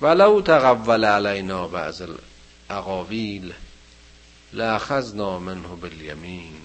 ولو 0.00 0.42
تقول 0.42 1.04
علینا 1.04 1.68
بعض 1.68 2.02
الاقاویل 2.70 3.54
لاخذنا 4.52 5.38
منه 5.38 5.68
بالیمین 5.68 6.60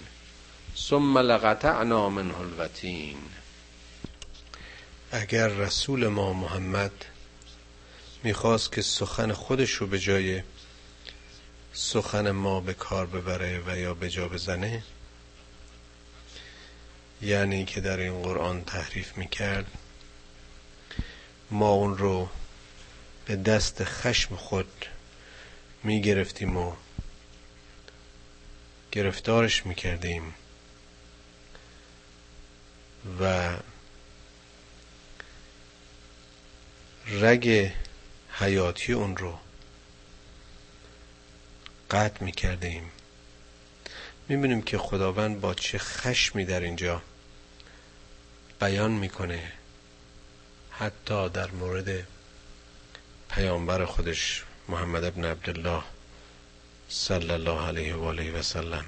ثم 0.78 1.18
لقطعنا 1.18 2.10
منه 2.10 2.40
الوتین. 2.40 3.18
اگر 5.12 5.48
رسول 5.48 6.08
ما 6.08 6.34
محمد 6.34 7.06
می‌خواست 8.24 8.72
که 8.72 8.82
سخن 8.82 9.34
خودش 9.34 9.72
رو 9.72 9.88
به 9.88 10.00
جای 10.00 10.44
سخن 11.74 12.32
ما 12.32 12.60
به 12.60 12.74
کار 12.74 13.06
ببره 13.06 13.64
و 13.68 13.78
یا 13.78 13.94
به 13.94 14.10
جا 14.10 14.28
بزنه 14.28 14.84
یعنی 17.22 17.66
که 17.66 17.82
در 17.82 17.98
این 17.98 18.22
قرآن 18.22 18.64
تحریف 18.64 19.18
می‌کرد 19.18 19.66
ما 21.54 21.70
اون 21.70 21.98
رو 21.98 22.30
به 23.26 23.36
دست 23.36 23.84
خشم 23.84 24.36
خود 24.36 24.86
می‌گرفتیم 25.84 26.58
و 26.58 26.74
گرفتارش 28.92 29.66
می‌کردیم. 29.66 30.34
و 33.20 33.54
رگ 37.08 37.72
حیاتی 38.32 38.94
اون 38.94 39.18
رو 39.18 39.40
قطع 41.92 42.24
می‌کردیم. 42.24 42.92
می‌بینیم 44.30 44.62
که 44.62 44.78
خداوند 44.78 45.42
با 45.42 45.54
چه 45.54 45.78
خشمی 45.78 46.46
در 46.46 46.60
اینجا 46.60 47.02
بیان 48.60 48.92
می‌کنه. 48.92 49.52
حتی 50.80 51.30
در 51.30 51.52
مورد 51.52 52.08
پیامبر 53.30 53.86
خودش 53.86 54.44
محمد 54.70 55.04
ابن 55.04 55.26
عبدالله 55.26 55.84
صلی 56.90 57.32
الله 57.32 57.68
علیه 57.68 57.96
و 57.96 58.04
آله 58.04 58.32
و 58.32 58.42
سلم. 58.42 58.86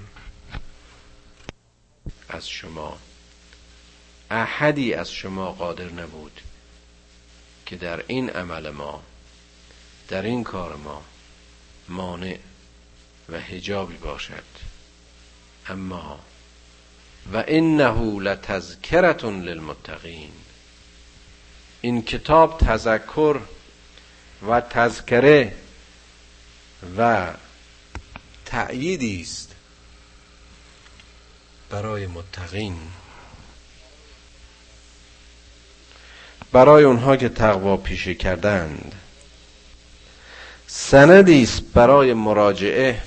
از 2.29 2.49
شما. 2.49 2.97
احدی 4.31 4.93
از 4.93 5.11
شما 5.11 5.51
قادر 5.51 5.89
نبود 5.89 6.41
که 7.65 7.75
در 7.75 8.03
این 8.07 8.29
عمل 8.29 8.69
ما 8.69 9.03
در 10.07 10.21
این 10.21 10.43
کار 10.43 10.75
ما 10.75 11.05
مانع 11.89 12.39
و 13.29 13.39
حجابی 13.39 13.97
باشد. 13.97 14.43
اما 15.67 16.19
و 17.33 17.43
انه 17.47 18.19
لتذکرتون 18.19 19.41
للمتقین. 19.41 20.44
این 21.85 22.01
کتاب 22.01 22.57
تذکر 22.57 23.39
و 24.47 24.61
تذکره 24.61 25.55
و 26.97 27.27
تأییدی 28.45 29.21
است 29.21 29.55
برای 31.69 32.07
متقین. 32.07 32.77
برای 36.51 36.83
اونها 36.83 37.17
که 37.17 37.29
تقوا 37.29 37.77
پیشه 37.77 38.15
کردند. 38.15 38.95
سندی 40.67 41.43
است 41.43 41.61
برای 41.61 42.13
مراجعه. 42.13 43.01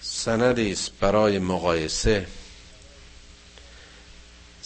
سندی 0.00 0.72
است 0.72 0.90
برای 1.00 1.38
مقایسه. 1.38 2.26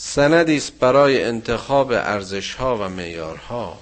سندی 0.03 0.57
است 0.57 0.73
برای 0.73 1.25
انتخاب 1.25 1.93
ارزش 1.93 2.55
ها 2.55 2.77
و 2.77 2.89
معیارها 2.89 3.79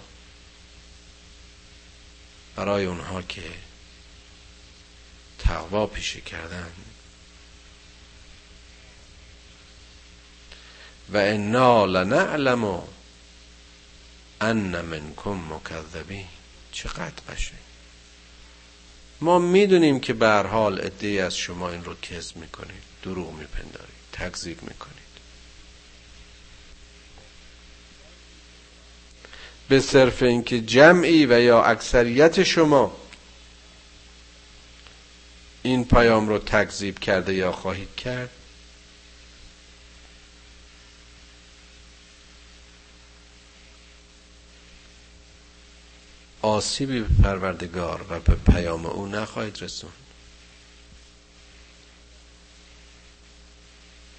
برای 2.57 2.85
اونها 2.85 3.23
که 3.23 3.43
تقوا 5.39 5.87
پیشه 5.87 6.21
کردن. 6.21 6.73
و 11.13 11.17
انا 11.17 11.85
لنعلم 11.85 12.83
ان 14.41 14.81
منکم 14.81 15.55
مکذبین. 15.55 16.27
چقدر 16.73 17.23
قشنگ 17.29 17.59
ما 19.21 19.39
می‌دونیم 19.39 20.01
که 20.01 20.13
به 20.13 20.29
حال 20.29 20.81
ادعی 20.81 21.19
از 21.19 21.37
شما 21.37 21.71
این 21.71 21.85
رو 21.85 21.95
کذب 22.01 22.37
می‌کنید 22.37 22.83
دروغ 23.03 23.33
میپندارید 23.33 23.99
تکذیب 24.13 24.63
می‌کنید 24.63 24.98
به 29.69 29.81
صرف 29.81 30.23
اینکه 30.23 30.61
جمعی 30.61 31.27
و 31.27 31.41
یا 31.41 31.63
اکثریت 31.63 32.43
شما 32.43 32.97
این 35.63 35.85
پیام 35.85 36.29
رو 36.29 36.39
تکذیب 36.39 36.99
کرده 36.99 37.35
یا 37.35 37.53
خواهید 37.53 37.97
کرد. 37.97 38.31
آسیبی 46.43 47.01
به 47.01 47.23
پروردگار 47.23 48.05
و 48.11 48.21
به 48.21 48.35
پیام 48.35 48.87
او 48.87 49.07
نخواهید 49.07 49.63
رسوند. 49.63 49.93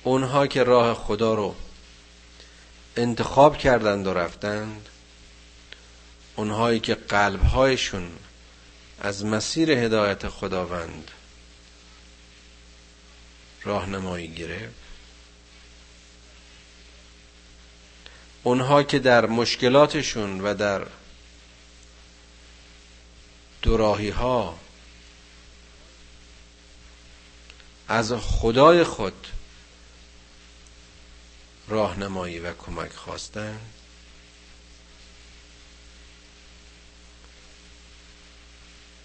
اونها 0.04 0.48
که 0.48 0.64
راه 0.64 0.94
خدا 0.94 1.34
رو 1.34 1.56
انتخاب 2.96 3.58
کردند 3.58 4.08
و 4.08 4.14
رفتند 4.14 4.90
اونهایی 6.40 6.80
که 6.80 6.96
قلبهایشون 6.96 8.12
از 9.00 9.26
مسیر 9.26 9.72
هدایت 9.72 10.28
خداوند 10.28 11.12
راهنمایی 13.64 14.28
گرفت 14.28 14.76
اونها 18.44 18.84
که 18.84 19.00
در 19.00 19.26
مشکلاتشون 19.26 20.42
و 20.42 20.54
در 20.54 20.88
دوراهی 23.62 24.10
ها 24.10 24.60
از 27.88 28.14
خدای 28.14 28.84
خود 28.84 29.28
راهنمایی 31.68 32.40
و 32.40 32.54
کمک 32.54 32.92
خواستن 32.92 33.60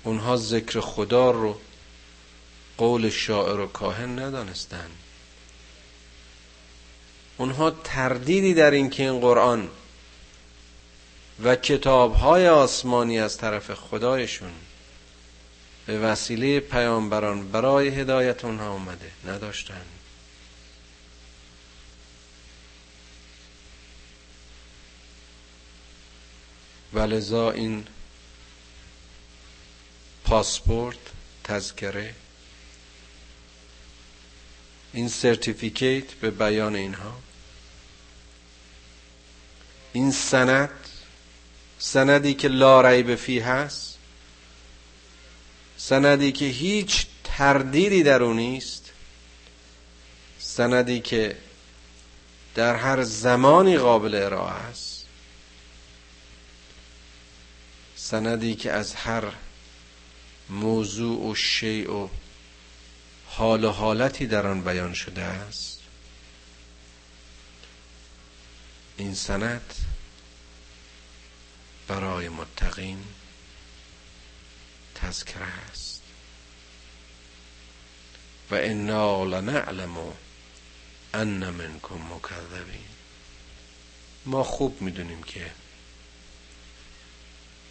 اونها 0.04 0.36
ذکر 0.36 0.80
خدا 0.80 1.30
رو 1.30 1.60
قول 2.78 3.10
شاعر 3.10 3.60
و 3.60 3.66
کاهن 3.66 4.18
ندانستند 4.18 4.90
اونها 7.36 7.70
تردیدی 7.70 8.54
در 8.54 8.70
اینکه 8.70 9.02
این 9.02 9.20
قرآن 9.20 9.68
و 11.44 11.56
کتاب 11.56 12.14
های 12.14 12.48
آسمانی 12.48 13.18
از 13.18 13.38
طرف 13.38 13.74
خدایشون 13.74 14.52
به 15.86 15.98
وسیله 15.98 16.60
پیامبران 16.60 17.50
برای 17.50 17.88
هدایت 17.88 18.44
اونها 18.44 18.72
اومده 18.72 19.10
نداشتن. 19.24 19.82
ولذا 26.94 27.50
این 27.50 27.86
پاسپورت 30.24 30.98
تذکره. 31.44 32.14
این 34.92 35.08
سرتیفیکیت 35.08 36.12
به 36.12 36.30
بیان 36.30 36.76
اینها. 36.76 37.20
این 39.92 40.10
سند 40.10 40.70
سندی 41.78 42.34
که 42.34 42.48
لا 42.48 42.80
ریب 42.80 43.14
فی 43.14 43.38
هست 43.38 43.98
سندی 45.76 46.32
که 46.32 46.44
هیچ 46.44 47.06
تردیدی 47.24 48.02
در 48.02 48.22
اون 48.22 48.36
نیست 48.36 48.92
سندی 50.38 51.00
که 51.00 51.36
در 52.54 52.76
هر 52.76 53.02
زمانی 53.02 53.78
قابل 53.78 54.14
ارائه 54.14 54.52
است 54.52 55.06
سندی 57.96 58.54
که 58.54 58.72
از 58.72 58.94
هر 58.94 59.24
موضوع 60.50 61.30
و 61.30 61.34
شیء 61.34 61.90
و 61.90 62.08
حال 63.26 63.64
و 63.64 63.70
حالتی 63.70 64.26
در 64.26 64.46
آن 64.46 64.64
بیان 64.64 64.94
شده 64.94 65.22
است. 65.22 65.80
این 68.96 69.14
سند 69.14 69.74
برای 71.88 72.28
متقین 72.28 73.04
تذکره 74.94 75.44
است. 75.44 76.02
و 78.50 78.54
انا 78.54 79.24
لنعلم 79.24 79.96
ان 81.14 81.50
منکم 81.50 82.14
مکذبین. 82.14 82.88
ما 84.26 84.44
خوب 84.44 84.82
می‌دونیم 84.82 85.22
که 85.22 85.50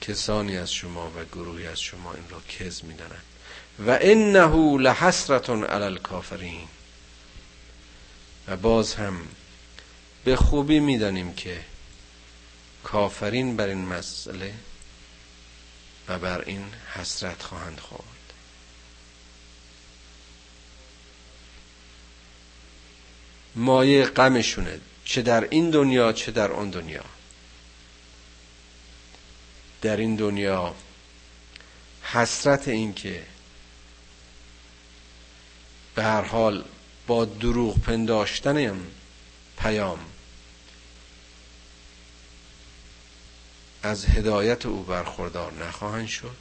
کسانی 0.08 0.58
از 0.58 0.74
شما 0.74 1.10
و 1.10 1.26
گروهی 1.26 1.68
از 1.68 1.80
شما 1.82 2.14
این 2.14 2.30
را 2.30 2.42
کز 2.42 2.86
می‌دانند. 2.86 3.24
و 3.80 3.98
انه 4.02 4.78
لحسرت 4.78 5.50
علی 5.50 5.84
الکافرین. 5.84 6.68
و 8.48 8.58
باز 8.58 8.96
هم 8.96 9.28
به 10.24 10.36
خوبی 10.36 10.80
می‌دانیم 10.80 11.34
که 11.34 11.60
کافرین 12.84 13.56
بر 13.56 13.68
این 13.68 13.86
مسئله 13.86 14.54
و 16.08 16.20
بر 16.20 16.42
این 16.42 16.66
حسرت 16.94 17.42
خواهند 17.42 17.80
خورد. 17.80 18.04
مایه 23.56 24.06
غمشونه 24.06 24.80
چه 25.06 25.22
در 25.22 25.48
این 25.50 25.70
دنیا 25.70 26.14
چه 26.14 26.32
در 26.32 26.52
آن 26.52 26.70
دنیا. 26.70 27.04
در 29.84 29.98
این 29.98 30.16
دنیا 30.16 30.76
حسرت 32.04 32.68
این 32.68 32.94
که 32.94 33.24
به 35.96 36.04
هر 36.04 36.22
حال 36.22 36.66
با 37.08 37.26
دروغ 37.26 37.80
پنداشتن 37.80 38.80
پیام 39.58 40.00
از 43.84 44.06
هدایت 44.06 44.66
او 44.66 44.84
برخوردار 44.84 45.54
نخواهند 45.54 46.08
شد 46.08 46.36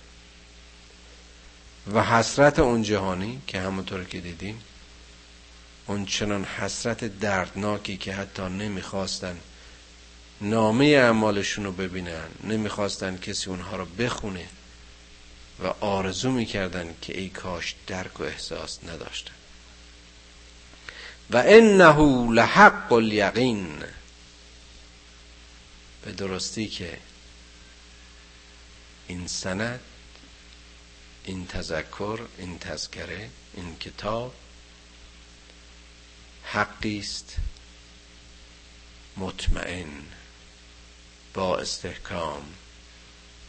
و 1.93 2.05
حسرت 2.05 2.59
اون 2.59 2.82
جهانی 2.82 3.43
که 3.47 3.61
همونطور 3.61 4.05
که 4.05 4.20
دیدیم 4.20 4.61
اون 5.86 6.07
چنان 6.07 6.45
حسرت 6.45 7.05
دردناکی 7.05 7.97
که 7.97 8.14
حتی 8.14 8.43
نمی‌خواستن 8.43 9.38
نامه 10.43 10.84
اعمالشون 10.84 11.64
رو 11.64 11.72
ببینن. 11.72 12.28
نمی‌خواستن 12.45 13.16
کسی 13.16 13.51
اونها 13.51 13.76
رو 13.76 13.84
بخونه 13.84 14.49
و 15.64 15.66
آرزو 15.66 16.30
می‌کردن 16.30 16.95
که 17.03 17.18
ای 17.18 17.28
کاش 17.28 17.74
درک 17.86 18.20
و 18.20 18.22
احساس 18.22 18.78
نداشتن. 18.84 19.32
و 21.30 21.36
انه 21.36 21.99
لحق 22.32 22.93
الیقین. 22.93 23.84
به 26.05 26.12
درستی 26.12 26.68
که 26.68 26.99
این 29.09 29.26
سند 29.26 29.80
این 31.24 31.47
تذکر 31.47 32.20
این 32.38 32.59
تذکره 32.59 33.30
این 33.55 33.76
کتاب 33.76 34.34
حقی 36.45 36.99
است 36.99 37.36
مطمئن. 39.16 39.88
با 41.35 41.59
استحکام 41.59 42.55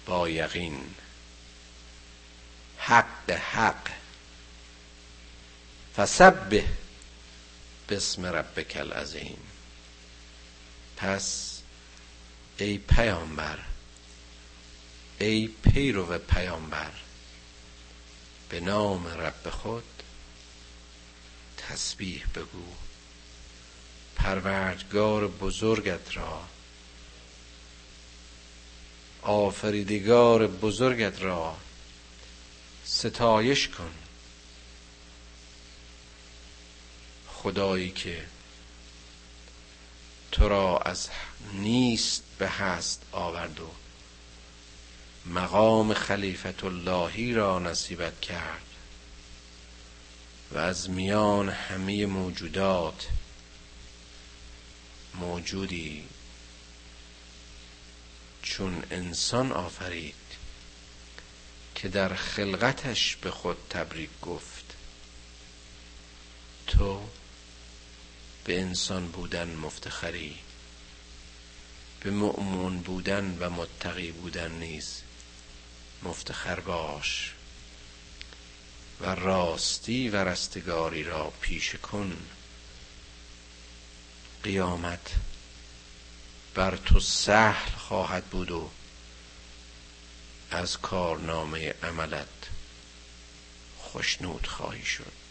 با 0.06 0.30
یقین. 0.30 0.96
حق 2.78 3.32
حق. 3.32 3.90
فسبه 5.98 6.66
بسم 7.90 8.26
ربک 8.26 8.78
العظیم. 8.78 9.38
پس 10.98 11.60
ای 12.58 12.78
پیامبر 12.78 13.60
ای 15.20 15.48
پیرو 15.48 16.18
پیامبر 16.18 16.92
به 18.50 18.60
نام 18.60 19.08
رب 19.08 19.50
خود 19.50 20.04
تسبیح 21.58 22.26
بگو. 22.36 22.74
پروردگار 24.16 25.28
بزرگت 25.28 26.18
را 26.18 26.44
آفریدگار 29.24 30.48
بزرگت 30.48 31.22
را 31.22 31.56
ستایش 32.86 33.68
کن. 33.68 33.92
خدایی 37.28 37.90
که 37.90 38.24
تو 40.32 40.50
را 40.50 40.78
از 40.78 41.10
نیست 41.54 42.24
به 42.38 42.50
هست 42.50 43.02
آورد 43.12 43.60
و 43.60 43.70
مقام 45.26 45.94
خلیفت 45.94 46.64
اللهی 46.64 47.34
را 47.34 47.60
نصیبت 47.60 48.22
کرد 48.22 48.62
و 50.52 50.58
از 50.58 50.90
میان 50.90 51.50
همه 51.50 52.06
موجودات 52.06 53.08
موجودی 55.16 56.04
چون 58.44 58.84
انسان 58.92 59.52
آفرید 59.52 60.16
که 61.76 61.88
در 61.88 62.16
خلقتش 62.16 63.16
به 63.16 63.32
خود 63.32 63.58
تبریک 63.70 64.10
گفت. 64.22 64.66
تو 66.68 67.02
به 68.44 68.62
انسان 68.62 69.08
بودن 69.08 69.56
مفتخری 69.56 70.40
به 72.00 72.12
مؤمن 72.12 72.78
بودن 72.78 73.38
و 73.40 73.50
متقی 73.50 74.12
بودن 74.12 74.52
نیز 74.52 75.02
مفتخر 76.04 76.60
باش 76.60 77.34
و 79.02 79.16
راستی 79.16 80.10
و 80.10 80.16
رستگاری 80.16 81.04
را 81.04 81.34
پیش 81.42 81.76
کن. 81.76 82.18
قیامت 84.44 85.12
بر 86.54 86.76
تو 86.76 87.00
سهل 87.00 87.72
خواهد 87.72 88.26
بود 88.26 88.52
و 88.52 88.70
از 90.52 90.78
کارنامه 90.78 91.74
عملت 91.84 92.28
خوشنود 93.78 94.48
خواهی 94.48 94.86
شد. 94.86 95.24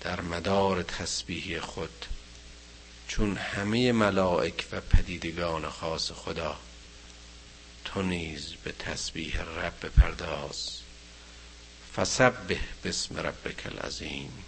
در 0.00 0.20
مدار 0.20 0.82
تسبیح 0.82 1.60
خود 1.60 2.06
چون 3.08 3.36
همه 3.36 3.92
ملائک 3.92 4.66
و 4.72 4.80
پدیدگان 4.80 5.68
خاص 5.68 6.12
خدا 6.12 6.58
تو 7.84 8.02
نیز 8.02 8.54
به 8.64 8.72
تسبیح 8.72 9.40
رب 9.42 9.80
پرداز. 9.80 10.78
فسبح 11.96 12.60
بسم 12.84 13.16
ربک 13.16 13.66
العظیم. 13.66 14.44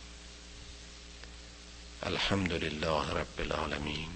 الحمد 2.03 2.53
لله 2.53 3.11
رب 3.11 3.41
العالمین. 3.41 4.09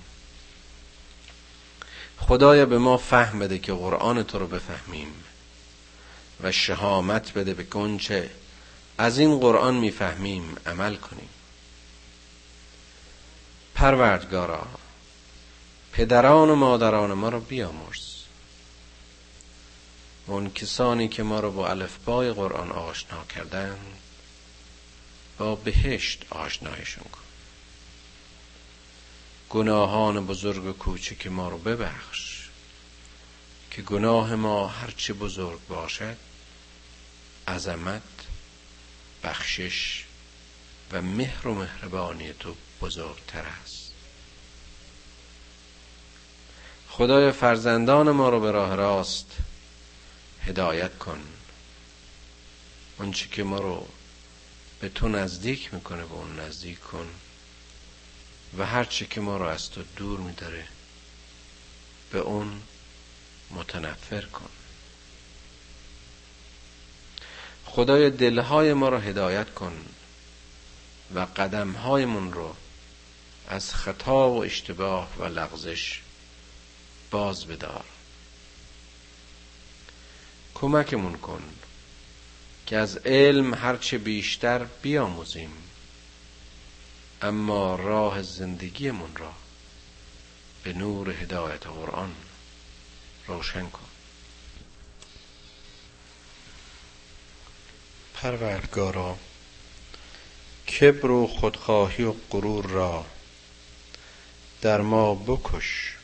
خدایا 2.19 2.67
به 2.67 2.79
ما 2.79 2.97
فهم 2.97 3.39
بده 3.39 3.59
که 3.59 3.73
قرآن 3.73 4.23
تو 4.23 4.39
رو 4.39 4.47
بفهمیم 4.47 5.15
و 6.41 6.53
شهامت 6.53 7.33
بده 7.33 7.55
به 7.55 7.63
گنچه 7.63 8.31
از 8.99 9.19
این 9.19 9.39
قرآن 9.39 9.75
می‌فهمیم 9.75 10.57
عمل 10.67 10.97
کنیم. 10.97 11.29
پروردگارا 13.75 14.67
پدران 15.93 16.51
و 16.51 16.55
مادران 16.55 17.13
ما 17.13 17.29
رو 17.29 17.41
بیامرز. 17.41 18.17
اون 20.27 20.51
کسانی 20.53 21.09
که 21.09 21.23
ما 21.23 21.41
رو 21.41 21.51
با 21.51 21.69
الفبای 21.69 22.33
قرآن 22.33 22.73
آشنا 22.73 23.25
کردن 23.25 23.79
با 25.39 25.55
بهشت 25.55 26.25
آشنایشون 26.31 27.05
کن. 27.05 27.26
گناهان 29.51 30.27
بزرگ 30.27 30.65
و 30.65 30.73
کوچک 30.73 31.27
ما 31.27 31.49
رو 31.49 31.59
ببخش 31.59 32.49
که 33.71 33.83
گناه 33.83 34.35
ما 34.35 34.67
هرچه 34.67 35.13
بزرگ 35.13 35.67
باشد 35.69 36.17
عظمت 37.49 38.03
بخشش 39.25 40.05
و 40.93 41.03
مهر 41.03 41.49
و 41.49 41.55
مهربانی 41.55 42.33
تو 42.33 42.55
بزرگتر 42.81 43.45
است. 43.65 43.93
خدای 46.91 47.33
فرزندان 47.33 48.11
ما 48.11 48.29
رو 48.29 48.41
به 48.41 48.51
راه 48.51 48.75
راست 48.75 49.27
هدایت 50.45 50.99
کن. 50.99 51.21
اونچه 52.99 53.29
که 53.29 53.43
ما 53.43 53.59
رو 53.59 53.89
به 54.81 54.89
تو 54.89 55.09
نزدیک 55.09 55.75
می‌کنه 55.75 56.05
به 56.05 56.15
اون 56.15 56.41
نزدیک 56.41 56.81
کن. 56.81 57.09
و 58.59 58.67
هرچه 58.67 59.07
که 59.07 59.21
ما 59.21 59.37
رو 59.37 59.45
از 59.45 59.71
تو 59.71 59.83
دور 59.97 60.21
میداره 60.21 60.65
به 62.13 62.19
اون 62.19 62.63
متنفر 63.51 64.21
کن. 64.21 64.51
خدای 67.65 68.11
دلهای 68.11 68.73
ما 68.73 68.89
رو 68.89 68.99
هدایت 68.99 69.55
کن 69.55 69.87
و 71.15 71.21
قدمهایمون 71.21 72.33
رو 72.33 72.57
از 73.49 73.75
خطا 73.75 74.31
و 74.31 74.45
اشتباه 74.45 75.09
و 75.19 75.25
لغزش 75.25 76.01
باز 77.11 77.47
بدار. 77.47 77.85
کمکمون 80.55 81.13
کن 81.13 81.43
که 82.67 82.77
از 82.77 82.97
علم 82.97 83.55
هرچه 83.55 83.99
بیشتر 83.99 84.65
بیاموزیم. 84.83 85.66
اما 87.23 87.77
راه 87.77 88.23
زندگیمون 88.23 89.17
را 89.17 89.33
به 90.63 90.73
نور 90.73 91.11
هدایت 91.11 91.67
قرآن 91.67 92.15
روشن 93.27 93.71
کن. 93.71 93.87
پروردگارا 98.15 99.19
کبر 100.67 101.11
و 101.11 101.27
خودخواهی 101.27 102.05
و 102.05 102.13
غرور 102.31 102.67
را 102.67 103.07
در 104.63 104.81
ما 104.81 105.15
بکش 105.15 105.97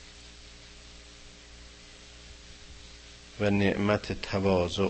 و 3.40 3.50
نعمت 3.50 4.22
تواضع 4.22 4.88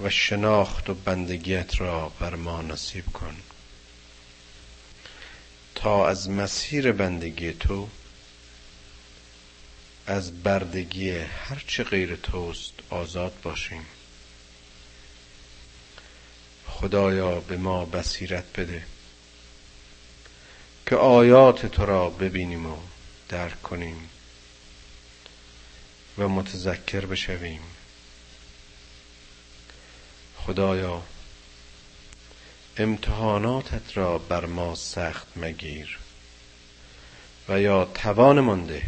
و 0.00 0.10
شناخت 0.10 0.90
و 0.90 0.94
بندگیت 0.94 1.80
را 1.80 2.08
بر 2.08 2.34
ما 2.34 2.62
نصیب 2.62 3.12
کن. 3.12 3.36
تا 5.76 6.08
از 6.08 6.30
مسیر 6.30 6.92
بندگی 6.92 7.52
تو 7.52 7.88
از 10.06 10.42
بردگی 10.42 11.10
هرچه 11.10 11.84
غیر 11.84 12.16
توست 12.16 12.72
آزاد 12.90 13.32
باشیم. 13.42 13.86
خدایا 16.66 17.40
به 17.40 17.56
ما 17.56 17.84
بصیرت 17.84 18.60
بده 18.60 18.82
که 20.86 20.96
آیات 20.96 21.66
تو 21.66 21.86
را 21.86 22.10
ببینیم 22.10 22.66
و 22.66 22.76
درک 23.28 23.62
کنیم 23.62 24.08
و 26.18 26.28
متذکر 26.28 27.06
بشویم. 27.06 27.62
خدایا 30.36 31.02
امتحاناتت 32.78 33.96
را 33.96 34.18
بر 34.18 34.46
ما 34.46 34.74
سخت 34.74 35.26
مگیر 35.36 35.98
و 37.48 37.60
یا 37.60 37.84
توان 37.84 38.40
مانده 38.40 38.82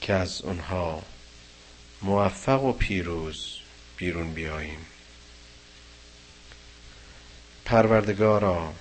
که 0.00 0.12
از 0.12 0.42
آنها 0.42 1.02
موفق 2.02 2.62
و 2.62 2.72
پیروز 2.72 3.56
بیرون 3.96 4.34
بیاییم. 4.34 4.86
پروردگارا 7.64 8.74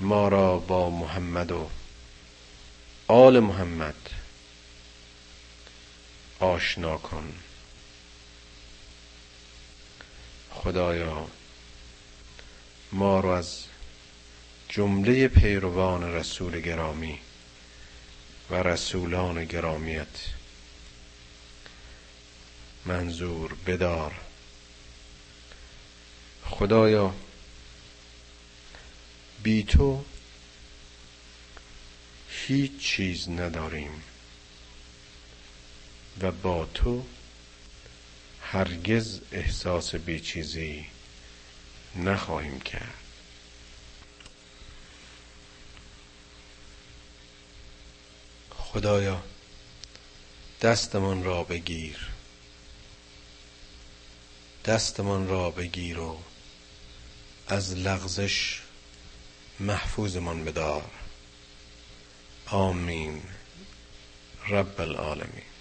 ما 0.00 0.28
را 0.28 0.58
با 0.58 0.90
محمد 0.90 1.52
و 1.52 1.70
آل 3.08 3.40
محمد 3.40 4.10
آشنا 6.40 6.96
کن. 6.96 7.34
خدایا 10.50 11.26
ما 12.94 13.20
را 13.20 13.38
از 13.38 13.64
جمله 14.68 15.28
پیروان 15.28 16.14
رسول 16.14 16.60
گرامی 16.60 17.18
و 18.50 18.54
رسولان 18.54 19.44
گرامیت 19.44 20.28
منظور 22.86 23.54
بدار. 23.66 24.14
خدایا 26.44 27.14
بی 29.42 29.62
تو 29.62 30.04
هیچ 32.28 32.78
چیز 32.78 33.28
نداریم 33.28 34.02
و 36.20 36.32
با 36.32 36.68
تو 36.74 37.04
هرگز 38.42 39.20
احساس 39.32 39.94
بیچیزی 39.94 40.93
نخواهیم 41.96 42.60
کرد. 42.60 42.94
خدایا 48.50 49.22
دستمان 50.60 51.24
را 51.24 51.44
بگیر. 51.44 52.08
دستمان 54.64 55.28
را 55.28 55.50
بگیر 55.50 55.98
و 55.98 56.18
از 57.48 57.74
لغزش 57.74 58.60
محفوظمان 59.60 60.44
بدار. 60.44 60.90
آمین. 62.46 63.22
رب 64.48 64.80
العالمین. 64.80 65.53